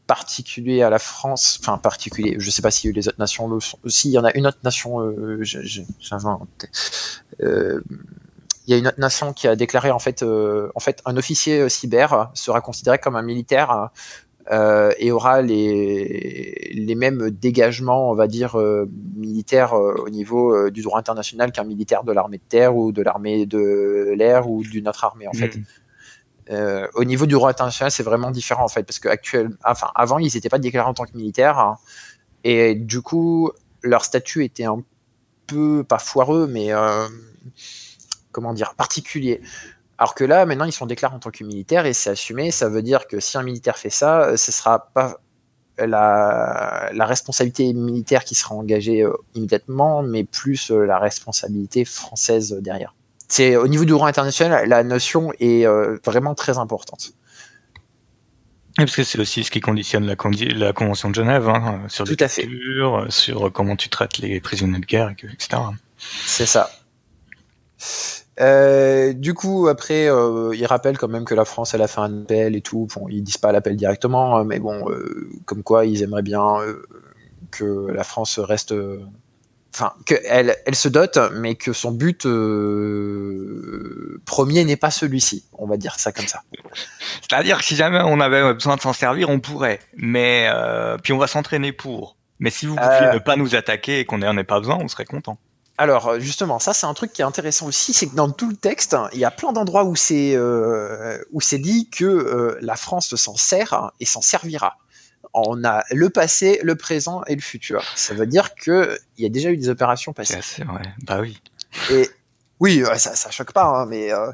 [0.08, 3.60] particulier à la France, enfin particulier, je ne sais pas si les autres nations le
[3.60, 5.42] sont, si il y en a une autre nation, euh,
[6.00, 6.66] j'invente,
[7.40, 7.80] euh,
[8.66, 11.68] il y a une autre nation qui a déclaré en fait, en fait, un officier
[11.68, 13.90] cyber sera considéré comme un militaire
[14.50, 20.68] euh, et aura les, les mêmes dégagements, on va dire, euh, militaires euh, au niveau
[20.70, 24.62] du droit international qu'un militaire de l'armée de terre ou de l'armée de l'air ou
[24.64, 25.56] d'une autre armée, en fait.
[25.56, 26.86] Mm.
[26.94, 29.08] au niveau du droit international, c'est vraiment différent, en fait, parce que
[29.64, 31.78] enfin, avant, ils n'étaient pas déclarés en tant que militaires, hein,
[32.42, 34.82] et du coup, leur statut était un
[35.46, 36.70] peu, pas foireux, mais
[38.32, 39.40] comment dire, particulier.
[40.02, 42.50] Alors que là, maintenant, ils sont déclarés en tant que militaires et c'est assumé.
[42.50, 45.20] Ça veut dire que si un militaire fait ça, euh, ce sera pas
[45.78, 52.96] la, responsabilité militaire qui sera engagée euh, immédiatement, mais plus euh, la responsabilité française derrière.
[53.28, 55.66] C'est au niveau du droit international, la notion est
[56.04, 57.12] vraiment très importante.
[58.76, 60.16] parce que c'est aussi ce qui conditionne la,
[60.56, 64.86] la Convention de Genève, hein, sur Tout les sur comment tu traites les prisonniers de
[64.86, 65.62] guerre, etc.
[66.26, 66.68] C'est ça.
[68.40, 72.00] Euh, du coup, après, euh, il rappelle quand même que la France, elle a fait
[72.00, 72.88] un appel et tout.
[72.94, 76.56] Bon, ils disent pas l'appel directement, hein, mais bon, euh, comme quoi, ils aimeraient bien
[77.50, 78.74] que la France reste.
[79.74, 82.26] Enfin, qu'elle elle se dote, mais que son but
[84.26, 85.44] premier n'est pas celui-ci.
[85.54, 86.42] On va dire ça comme ça.
[87.22, 89.80] C'est-à-dire que si jamais on avait besoin de s'en servir, on pourrait.
[89.96, 90.50] Mais
[91.02, 92.16] puis on va s'entraîner pour.
[92.38, 94.88] Mais si vous pouviez ne pas nous attaquer et qu'on n'en ait pas besoin, on
[94.88, 95.38] serait content.
[95.78, 98.56] Alors justement, ça c'est un truc qui est intéressant aussi, c'est que dans tout le
[98.56, 102.76] texte, il y a plein d'endroits où c'est euh, où c'est dit que euh, la
[102.76, 104.76] France s'en sert et s'en servira.
[105.34, 107.82] On a le passé, le présent et le futur.
[107.96, 110.40] Ça veut dire que il y a déjà eu des opérations passées.
[110.42, 110.82] C'est vrai.
[111.04, 111.40] Bah oui.
[111.90, 112.08] Et
[112.60, 114.30] oui, ça, ça choque pas, hein, mais euh,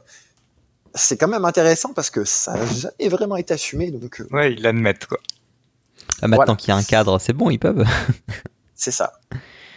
[0.94, 3.92] c'est quand même intéressant parce que ça n'a jamais vraiment été assumé.
[3.92, 5.18] Donc, euh, Ouais, ils l'admettent quoi.
[6.20, 6.56] Ah, maintenant Voilà.
[6.56, 7.84] qu'il y a un cadre, c'est bon, ils peuvent.
[8.74, 9.12] c'est ça.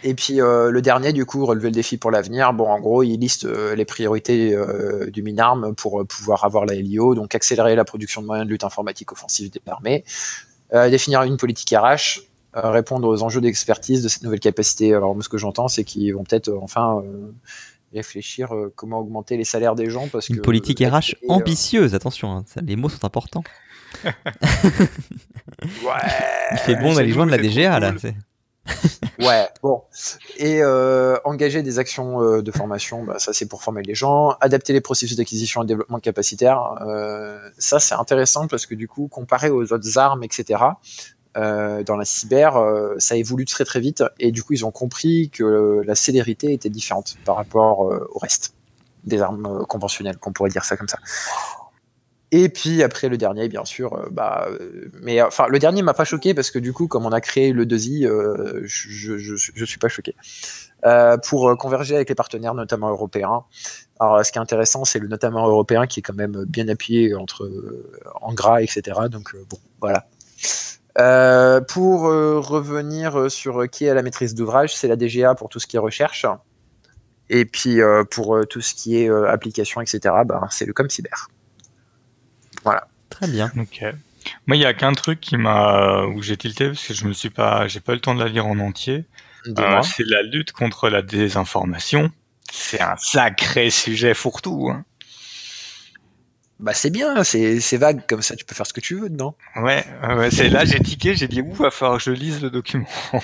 [0.04, 2.52] Et puis euh, le dernier, du coup, relever le défi pour l'avenir.
[2.52, 6.66] Bon, en gros, il liste euh, les priorités euh, du Minarm pour euh, pouvoir avoir
[6.66, 10.04] la LIO, donc accélérer la production de moyens de lutte informatique offensive des armées,
[10.74, 12.22] euh, définir une politique RH,
[12.56, 14.94] euh, répondre aux enjeux d'expertise de cette nouvelle capacité.
[14.94, 17.32] Alors, moi, ce que j'entends, c'est qu'ils vont peut-être euh, enfin euh,
[17.94, 21.28] réfléchir euh, comment augmenter les salaires des gens parce Une que politique euh, RH euh,
[21.28, 23.44] ambitieuse, attention, hein, ça, les mots sont importants.
[25.84, 25.92] Ouais.
[26.52, 27.94] Il fait bon d'aller joindre la DGA là.
[29.18, 29.82] Ouais, bon.
[30.38, 34.30] Et euh, engager des actions euh, de formation, bah, ça c'est pour former les gens.
[34.40, 38.88] Adapter les processus d'acquisition et de développement capacitaire, euh, ça c'est intéressant parce que du
[38.88, 40.64] coup, comparé aux autres armes, etc.,
[41.36, 44.70] euh, dans la cyber, euh, ça évolue très très vite et du coup ils ont
[44.70, 48.54] compris que euh, la célérité était différente par rapport au reste
[49.04, 50.98] des armes conventionnelles, qu'on pourrait dire ça comme ça.
[52.34, 55.82] Et puis après le dernier, bien sûr, euh, bah, euh, mais euh, enfin le dernier
[55.82, 59.18] m'a pas choqué parce que du coup, comme on a créé le 2i, euh, je,
[59.18, 60.16] je, suis pas choqué.
[61.28, 63.44] Pour converger avec les partenaires, notamment européens.
[64.00, 67.14] Alors, ce qui est intéressant, c'est le notamment européen qui est quand même bien appuyé
[67.14, 67.48] entre
[68.20, 69.00] en gras, etc.
[69.10, 70.06] Donc bon, voilà.
[71.68, 75.76] Pour revenir sur qui est la maîtrise d'ouvrage, c'est la DGA pour tout ce qui
[75.76, 76.26] est recherche.
[77.28, 77.78] Et puis
[78.10, 81.28] pour tout ce qui est application, etc., bah, c'est le ComCyber.
[82.64, 82.86] Voilà.
[83.10, 83.50] Très bien.
[83.58, 83.84] Ok.
[84.46, 87.12] Moi, il y a qu'un truc qui m'a où j'ai tilté parce que je me
[87.12, 89.04] suis pas, j'ai pas eu le temps de la lire en entier.
[89.46, 92.12] Euh, c'est la lutte contre la désinformation.
[92.52, 94.70] C'est un sacré sujet fourre-tout.
[94.70, 94.84] Hein.
[96.60, 99.08] Bah c'est bien, c'est c'est vague comme ça, tu peux faire ce que tu veux
[99.08, 99.36] dedans.
[99.56, 102.40] Ouais, ouais, ouais, c'est là j'ai tiqué, j'ai dit ouh, va falloir que je lise
[102.40, 102.86] le document.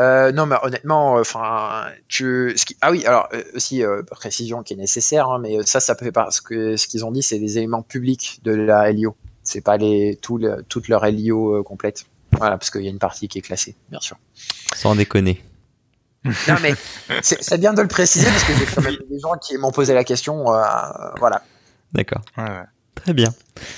[0.00, 4.62] Euh, non, mais honnêtement, enfin, tu, ce qui- ah oui, alors euh, aussi euh, précision
[4.62, 7.38] qui est nécessaire, hein, mais ça, ça peut parce que ce qu'ils ont dit, c'est
[7.38, 9.14] les éléments publics de la LIO.
[9.42, 12.06] C'est pas les tout le- toute leur LIO euh, complète.
[12.38, 14.16] Voilà, parce qu'il y a une partie qui est classée, bien sûr.
[14.74, 15.44] Sans déconner.
[16.24, 16.74] Non, mais
[17.22, 19.72] c'est c'est bien de le préciser parce que j'ai quand même des gens qui m'ont
[19.72, 20.52] posé la question.
[20.54, 20.62] euh,
[21.18, 21.42] voilà.
[21.92, 22.22] D'accord.
[22.36, 22.64] Ouais, ouais.
[22.94, 23.32] Très bien.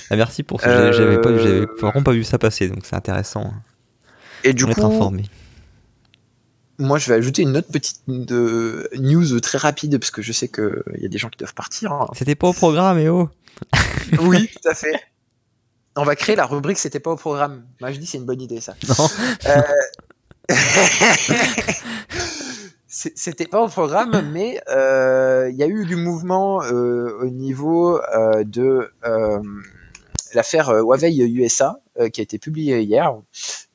[0.09, 0.67] Ah, merci pour ça.
[0.67, 3.53] Euh, J'avais pas, j'avais vraiment pas vu ça passer, donc c'est intéressant
[4.43, 5.23] Et du d'être coup, informé.
[6.79, 10.83] Moi, je vais ajouter une autre petite news très rapide parce que je sais qu'il
[10.97, 11.91] y a des gens qui doivent partir.
[11.91, 12.07] hein.
[12.15, 13.29] C'était pas au programme, et oh
[14.21, 14.99] Oui, tout à fait.
[15.95, 17.63] On va créer la rubrique C'était pas au programme.
[17.79, 18.73] Moi, je dis c'est une bonne idée ça.
[18.89, 19.07] Non.
[19.47, 19.61] Euh,
[22.87, 27.99] C'était pas au programme, mais euh, il y a eu du mouvement euh, au niveau
[28.45, 28.91] de
[30.33, 31.79] l'affaire Huawei USA
[32.09, 33.13] qui a été publiée hier.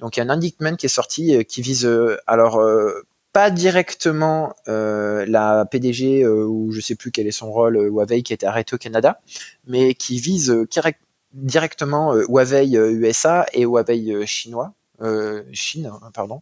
[0.00, 3.02] Donc il y a un indictment qui est sorti euh, qui vise euh, alors euh,
[3.32, 7.88] pas directement euh, la PDG euh, ou je sais plus quel est son rôle euh,
[7.88, 9.20] Huawei qui a été arrêté au Canada,
[9.66, 11.00] mais qui vise euh, direct-
[11.34, 16.40] directement euh, Huawei euh, USA et Huawei euh, chinois, euh, Chine, hein, pardon.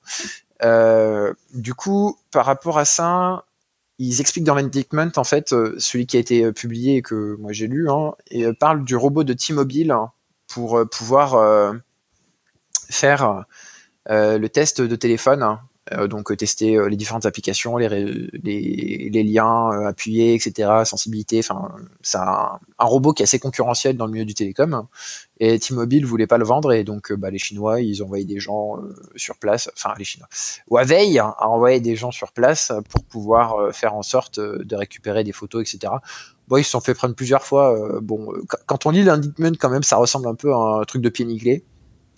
[0.62, 3.44] Euh, du coup, par rapport à ça,
[3.98, 7.36] ils expliquent dans l'indictment, en fait, euh, celui qui a été euh, publié et que
[7.38, 10.12] moi j'ai lu, hein, et euh, parle du robot de T-Mobile hein,
[10.56, 11.74] pour euh, pouvoir euh,
[12.88, 13.44] faire
[14.08, 15.42] euh, le test de téléphone.
[15.42, 15.60] hein,
[16.08, 21.38] donc tester les différentes applications, les, liens appuyés, etc., sensibilité.
[21.38, 24.88] Enfin, c'est un, robot qui est assez concurrentiel dans le milieu du télécom.
[25.38, 28.78] Et T-Mobile voulait pas le vendre et donc bah, les Chinois ils envoyé des gens
[29.14, 29.70] sur place.
[29.76, 30.28] Enfin les Chinois.
[30.68, 35.22] Huawei hein, a envoyé des gens sur place pour pouvoir faire en sorte de récupérer
[35.22, 35.92] des photos, etc.
[36.48, 37.76] Bon, ils se sont fait prendre plusieurs fois.
[37.76, 40.84] euh, bon, euh, quand- on lit l'indictment, quand même, ça ressemble un peu à un
[40.84, 41.64] truc de pied nickelé.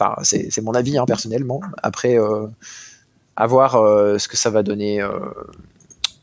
[0.01, 1.61] Enfin, c'est mon avis hein, personnellement.
[1.83, 2.47] Après, euh,
[3.37, 5.05] à voir ce que ça va donner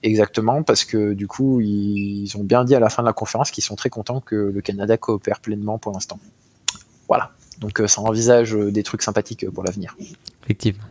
[0.03, 3.51] exactement, parce que du coup, ils ont bien dit à la fin de la conférence
[3.51, 6.19] qu'ils sont très contents que le Canada coopère pleinement pour l'instant.
[7.07, 7.31] Voilà.
[7.59, 9.97] Donc, ça envisage des trucs sympathiques pour l'avenir.
[10.43, 10.83] Effectivement.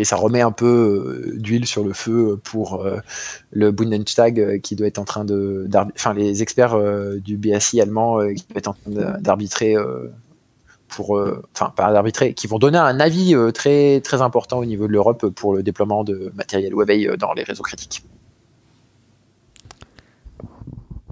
[0.00, 3.00] Et ça remet un peu euh, d'huile sur le feu pour euh,
[3.52, 5.68] le Bundestag euh, qui doit être en train de.
[5.94, 9.76] Enfin, les experts euh, du BSI allemand euh, qui doivent être en train d'arbitrer
[10.88, 11.18] pour.
[11.18, 14.86] euh, Enfin, pas d'arbitrer, qui vont donner un avis euh, très, très important au niveau
[14.86, 18.02] de l'Europe pour le déploiement de matériel Huawei euh, dans les réseaux critiques.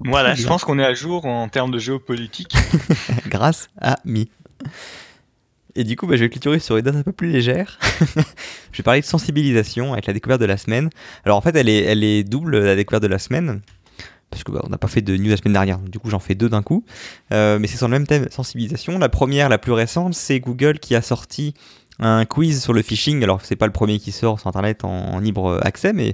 [0.03, 2.55] Voilà, je pense qu'on est à jour en termes de géopolitique.
[3.27, 4.29] Grâce à Mi.
[5.79, 7.79] Et du coup, bah, je vais clôturer sur une note un peu plus légère.
[8.73, 10.89] je vais parler de sensibilisation avec la découverte de la semaine.
[11.23, 13.61] Alors en fait, elle est, double, la découverte de la semaine.
[14.29, 16.35] Parce que bah, n'a pas fait de news la semaine dernière, du coup j'en fais
[16.35, 16.83] deux d'un coup.
[17.31, 18.99] Euh, mais c'est sur le même thème, sensibilisation.
[18.99, 21.53] La première, la plus récente, c'est Google qui a sorti
[21.99, 23.23] un quiz sur le phishing.
[23.23, 26.11] Alors c'est pas le premier qui sort sur Internet en, libre accès, mais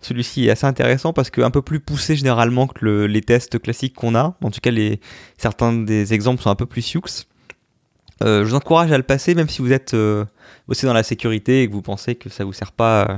[0.00, 4.14] celui-ci est assez intéressant parce qu'un peu plus poussé généralement que les tests classiques qu'on
[4.14, 4.36] a.
[4.40, 4.70] En tout cas,
[5.36, 7.02] certains des exemples sont un peu plus sioux.
[8.22, 10.24] Euh, je vous encourage à le passer, même si vous êtes euh,
[10.68, 13.16] aussi dans la sécurité et que vous pensez que ça vous sert pas euh,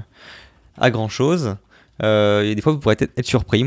[0.79, 1.57] à grand chose.
[2.03, 3.65] et des fois, vous pourrez être, surpris.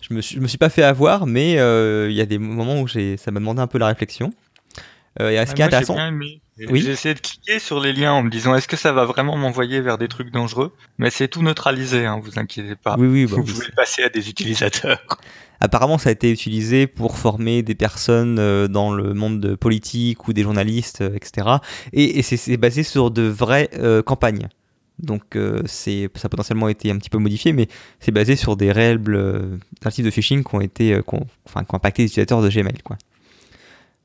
[0.00, 2.88] je me suis, me suis pas fait avoir, mais il y a des moments où
[2.88, 4.32] ça m'a demandé un peu la réflexion.
[5.20, 5.96] et ce qui est intéressant.
[6.58, 9.36] J'ai essayé de cliquer sur les liens en me disant est-ce que ça va vraiment
[9.36, 10.74] m'envoyer vers des trucs dangereux?
[10.98, 12.96] Mais c'est tout neutralisé, hein, vous inquiétez pas.
[12.98, 15.02] Oui, oui, bah vous pouvez passer à des utilisateurs.
[15.64, 20.32] Apparemment, ça a été utilisé pour former des personnes euh, dans le monde politique ou
[20.32, 21.58] des journalistes, euh, etc.
[21.92, 24.48] Et, c'est basé sur de vraies euh, campagnes.
[24.98, 25.36] Donc
[25.66, 27.66] c'est ça a potentiellement été un petit peu modifié, mais
[27.98, 29.00] c'est basé sur des réels
[29.90, 31.00] types de phishing qui ont été,
[31.44, 32.96] enfin, qui ont impacté les utilisateurs de Gmail, quoi.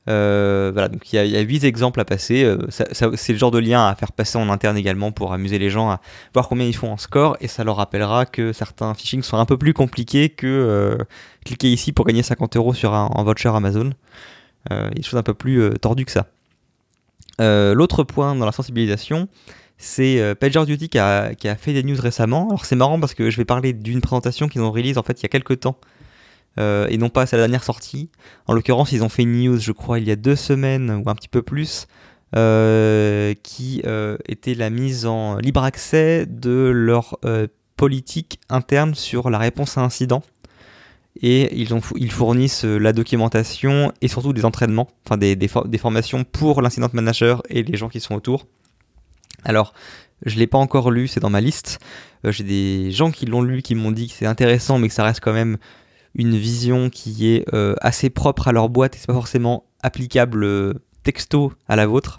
[0.08, 2.44] Euh, voilà, donc il y, a 8 exemples à passer.
[2.44, 5.70] Euh, c'est le genre de lien à faire passer en interne également pour amuser les
[5.70, 6.00] gens à
[6.32, 9.44] voir combien ils font en score et ça leur rappellera que certains phishing sont un
[9.44, 11.04] peu plus compliqués que euh,
[11.44, 13.90] cliquer ici pour gagner 50 euros sur un, voucher Amazon.
[14.70, 16.26] il y a des choses un peu plus tordues que ça.
[17.38, 19.28] L'autre point dans la sensibilisation,
[19.76, 22.48] c'est PagerDuty qui a, qui a fait des news récemment.
[22.48, 25.20] Alors c'est marrant parce que je vais parler d'une présentation qu'ils ont release en fait
[25.20, 25.76] il y a quelques temps
[26.58, 28.10] euh, et non pas à la dernière sortie.
[28.46, 31.08] En l'occurrence, ils ont fait une news, je crois, il y a deux semaines ou
[31.08, 31.86] un petit peu plus,
[32.36, 37.18] euh, qui euh, était la mise en libre accès de leur
[37.76, 40.22] politique interne sur la réponse à incident.
[41.20, 45.78] Et ils, ont, ils fournissent la documentation et surtout des entraînements, enfin des, des, des
[45.78, 48.46] formations pour l'incident manager et les gens qui sont autour.
[49.44, 49.72] Alors,
[50.24, 51.78] je ne l'ai pas encore lu, c'est dans ma liste.
[52.24, 55.04] J'ai des gens qui l'ont lu qui m'ont dit que c'est intéressant, mais que ça
[55.04, 55.58] reste quand même
[56.18, 60.44] une vision qui est euh, assez propre à leur boîte et c'est pas forcément applicable
[60.44, 62.18] euh, texto à la vôtre.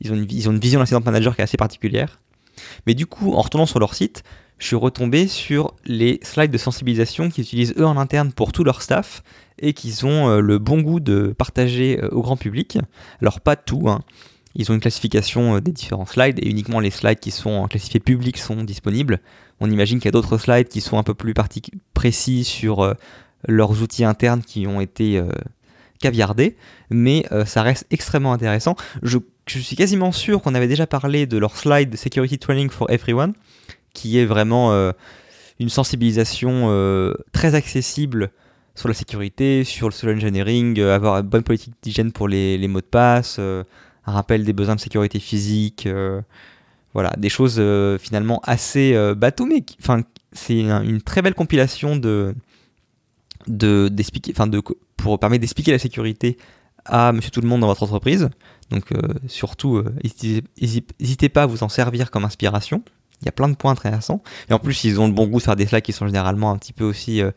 [0.00, 2.18] Ils ont une, vision d'incident manager qui est assez particulière.
[2.86, 4.22] Mais du coup, en retournant sur leur site,
[4.58, 8.64] je suis retombé sur les slides de sensibilisation qu'ils utilisent eux en interne pour tout
[8.64, 9.22] leur staff
[9.58, 12.78] et qu'ils ont euh, le bon goût de partager au grand public.
[13.20, 14.00] Alors pas tout, hein.
[14.54, 18.38] ils ont une classification des différents slides et uniquement les slides qui sont classifiés publics
[18.38, 19.20] sont disponibles.
[19.60, 21.34] On imagine qu'il y a d'autres slides qui sont un peu plus
[21.92, 22.94] précis sur
[23.48, 25.28] leurs outils internes qui ont été euh,
[26.00, 26.56] caviardés,
[26.90, 28.76] mais euh, ça reste extrêmement intéressant.
[29.02, 33.34] Je, suis quasiment sûr qu'on avait déjà parlé de leur slide Security Training for Everyone,
[33.92, 34.92] qui est vraiment euh,
[35.60, 36.68] une sensibilisation
[37.32, 38.30] très accessible
[38.74, 42.80] sur la sécurité, sur le social engineering, avoir une bonne politique d'hygiène pour les, mots
[42.80, 43.64] de passe, un
[44.12, 45.86] rappel des besoins de sécurité physique,
[46.92, 47.62] voilà, des choses
[48.00, 50.00] finalement assez bateau, mais enfin,
[50.32, 52.34] c'est une très belle compilation de,
[53.46, 54.60] de, d'expliquer, enfin de,
[54.96, 56.36] pour permettre d'expliquer la sécurité
[56.84, 58.28] à monsieur tout le monde dans votre entreprise.
[58.70, 59.94] Donc euh, surtout, euh,
[60.60, 62.82] n'hésitez pas à vous en servir comme inspiration.
[63.22, 64.22] Il y a plein de points intéressants.
[64.50, 66.50] Et en plus, ils ont le bon goût de faire des slides qui sont généralement
[66.50, 67.30] un petit peu aussi euh,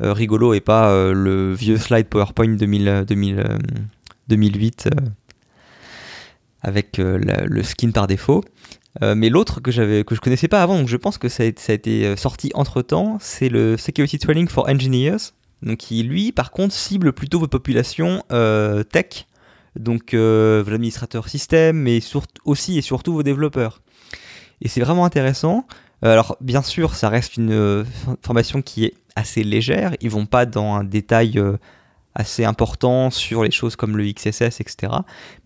[0.00, 3.04] rigolos et pas le vieux slide PowerPoint 2000,
[4.28, 4.88] 2008
[6.62, 8.42] avec le skin par défaut.
[9.02, 11.42] Euh, mais l'autre que j'avais que je connaissais pas avant, donc je pense que ça
[11.42, 15.32] a, été euh, sorti entre temps, c'est le Security Training for Engineers,
[15.62, 19.26] donc qui lui par contre cible plutôt vos populations euh, tech,
[19.76, 21.98] donc vos administrateurs système, mais
[22.44, 23.80] aussi et surtout vos développeurs.
[24.62, 25.66] Et c'est vraiment intéressant.
[26.02, 27.84] Alors bien sûr, ça reste une
[28.22, 29.96] formation qui est assez légère.
[30.00, 31.42] Ils vont pas dans un détail
[32.14, 34.92] assez important sur les choses comme le XSS, etc.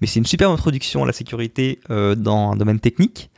[0.00, 3.30] Mais c'est une super introduction à la sécurité euh, dans un domaine technique.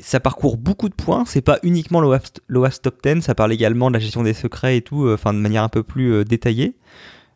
[0.00, 3.94] Ça parcourt beaucoup de points, c'est pas uniquement l'OAS Top 10, ça parle également de
[3.94, 6.76] la gestion des secrets et tout, euh, enfin de manière un peu plus euh, détaillée.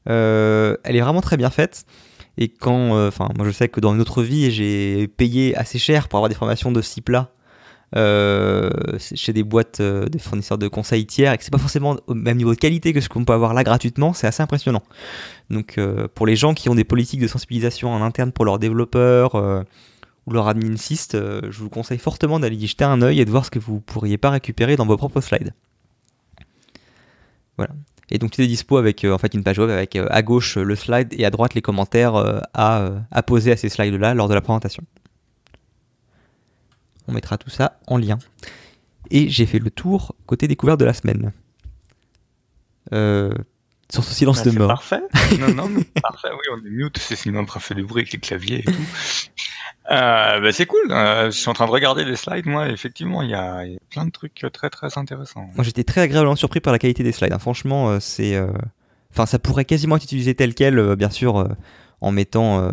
[0.06, 1.84] elle est vraiment très bien faite.
[2.38, 6.08] Et quand, enfin, moi je sais que dans une autre vie, j'ai payé assez cher
[6.08, 7.30] pour avoir des formations de ce type-là
[7.94, 11.96] euh, chez des boîtes, euh, des fournisseurs de conseils tiers, et que c'est pas forcément
[12.06, 14.82] au même niveau de qualité que ce qu'on peut avoir là gratuitement, c'est assez impressionnant.
[15.50, 18.58] Donc euh, pour les gens qui ont des politiques de sensibilisation en interne pour leurs
[18.58, 19.34] développeurs
[20.26, 23.44] ou leurs adminsistes, je vous conseille fortement d'aller y jeter un œil et de voir
[23.44, 25.52] ce que vous pourriez pas récupérer dans vos propres slides.
[27.58, 27.74] Voilà.
[28.10, 30.76] Et donc tu es dispo avec en fait une page web avec à gauche le
[30.76, 32.14] slide et à droite les commentaires
[32.54, 34.82] à, à poser à ces slides là lors de la présentation.
[37.08, 38.18] On mettra tout ça en lien.
[39.10, 41.32] Et j'ai fait le tour côté découverte de la semaine.
[42.92, 43.32] Euh,
[43.90, 44.68] sur ce silence Bah, de mort.
[44.68, 45.02] Parfait.
[45.38, 46.28] Non, non, mais parfait.
[46.32, 48.72] Oui, on est mute, c'est sinon on fait du bruit avec les claviers et tout.
[49.90, 50.90] Euh, bah, c'est cool.
[50.90, 52.46] Euh, je suis en train de regarder les slides.
[52.46, 55.50] Moi, effectivement, il y a, il y a plein de trucs très très intéressants.
[55.54, 57.32] Moi, j'étais très agréablement surpris par la qualité des slides.
[57.32, 57.38] hein.
[57.38, 58.40] Franchement, euh, c'est,
[59.12, 61.46] enfin, ça pourrait quasiment être utilisé tel quel, bien sûr,
[62.00, 62.70] en mettant,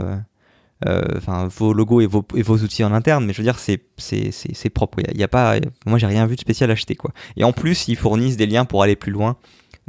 [0.85, 3.25] enfin, vos logos et vos, et vos outils en interne.
[3.25, 4.99] Mais je veux dire, c'est, propre.
[4.99, 6.95] Il y a, il y a pas, moi, j'ai rien vu de spécial à acheter,
[6.95, 7.11] quoi.
[7.37, 9.37] Et en plus, ils fournissent des liens pour aller plus loin,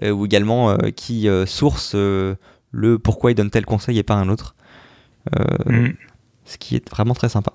[0.03, 1.45] euh, ou également euh, qui euh,
[1.95, 2.35] euh,
[2.73, 4.55] le pourquoi ils donnent tel conseil et pas un autre.
[5.39, 5.93] Euh, Mm.
[6.45, 7.53] ce qui est vraiment très sympa.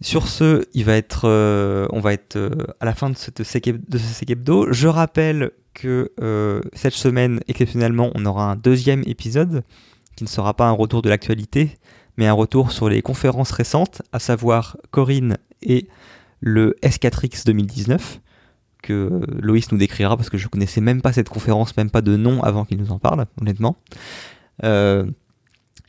[0.00, 2.50] Sur ce, il va être, euh, on va être euh,
[2.80, 3.44] à la fin de, cette de
[3.98, 4.72] ce sec hebdo.
[4.72, 9.62] Je rappelle que euh, cette semaine, exceptionnellement, on aura un deuxième épisode
[10.16, 11.78] qui ne sera pas un retour de l'actualité,
[12.16, 15.88] mais un retour sur les conférences récentes, à savoir Corinne et
[16.40, 18.20] le S4X 2019,
[18.82, 22.16] que Loïs nous décrira parce que je connaissais même pas cette conférence, même pas de
[22.16, 23.76] nom avant qu'il nous en parle, honnêtement.
[24.64, 25.06] Euh,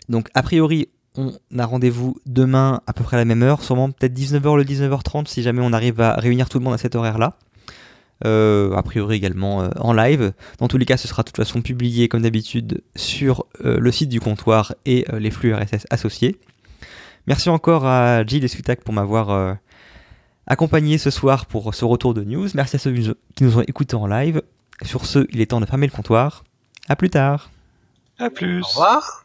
[0.10, 3.92] donc, a priori, on a rendez-vous demain à peu près à la même heure, sûrement
[3.92, 6.96] peut-être 19h le 19h30 si jamais on arrive à réunir tout le monde à cet
[6.96, 7.38] horaire-là.
[8.26, 10.34] Euh, a priori également euh, en live.
[10.60, 13.92] Dans tous les cas, ce sera de toute façon publié comme d'habitude sur euh, le
[13.92, 16.40] site du comptoir et euh, les flux RSS associés.
[17.28, 19.54] Merci encore à Gilles et Sutak pour m'avoir euh,
[20.48, 22.48] accompagné ce soir pour ce retour de news.
[22.54, 22.94] Merci à ceux
[23.36, 24.42] qui nous ont écoutés en live.
[24.82, 26.44] Sur ce, il est temps de fermer le comptoir.
[26.90, 27.52] À plus tard.
[28.20, 28.62] À plus.
[28.62, 29.23] Au revoir.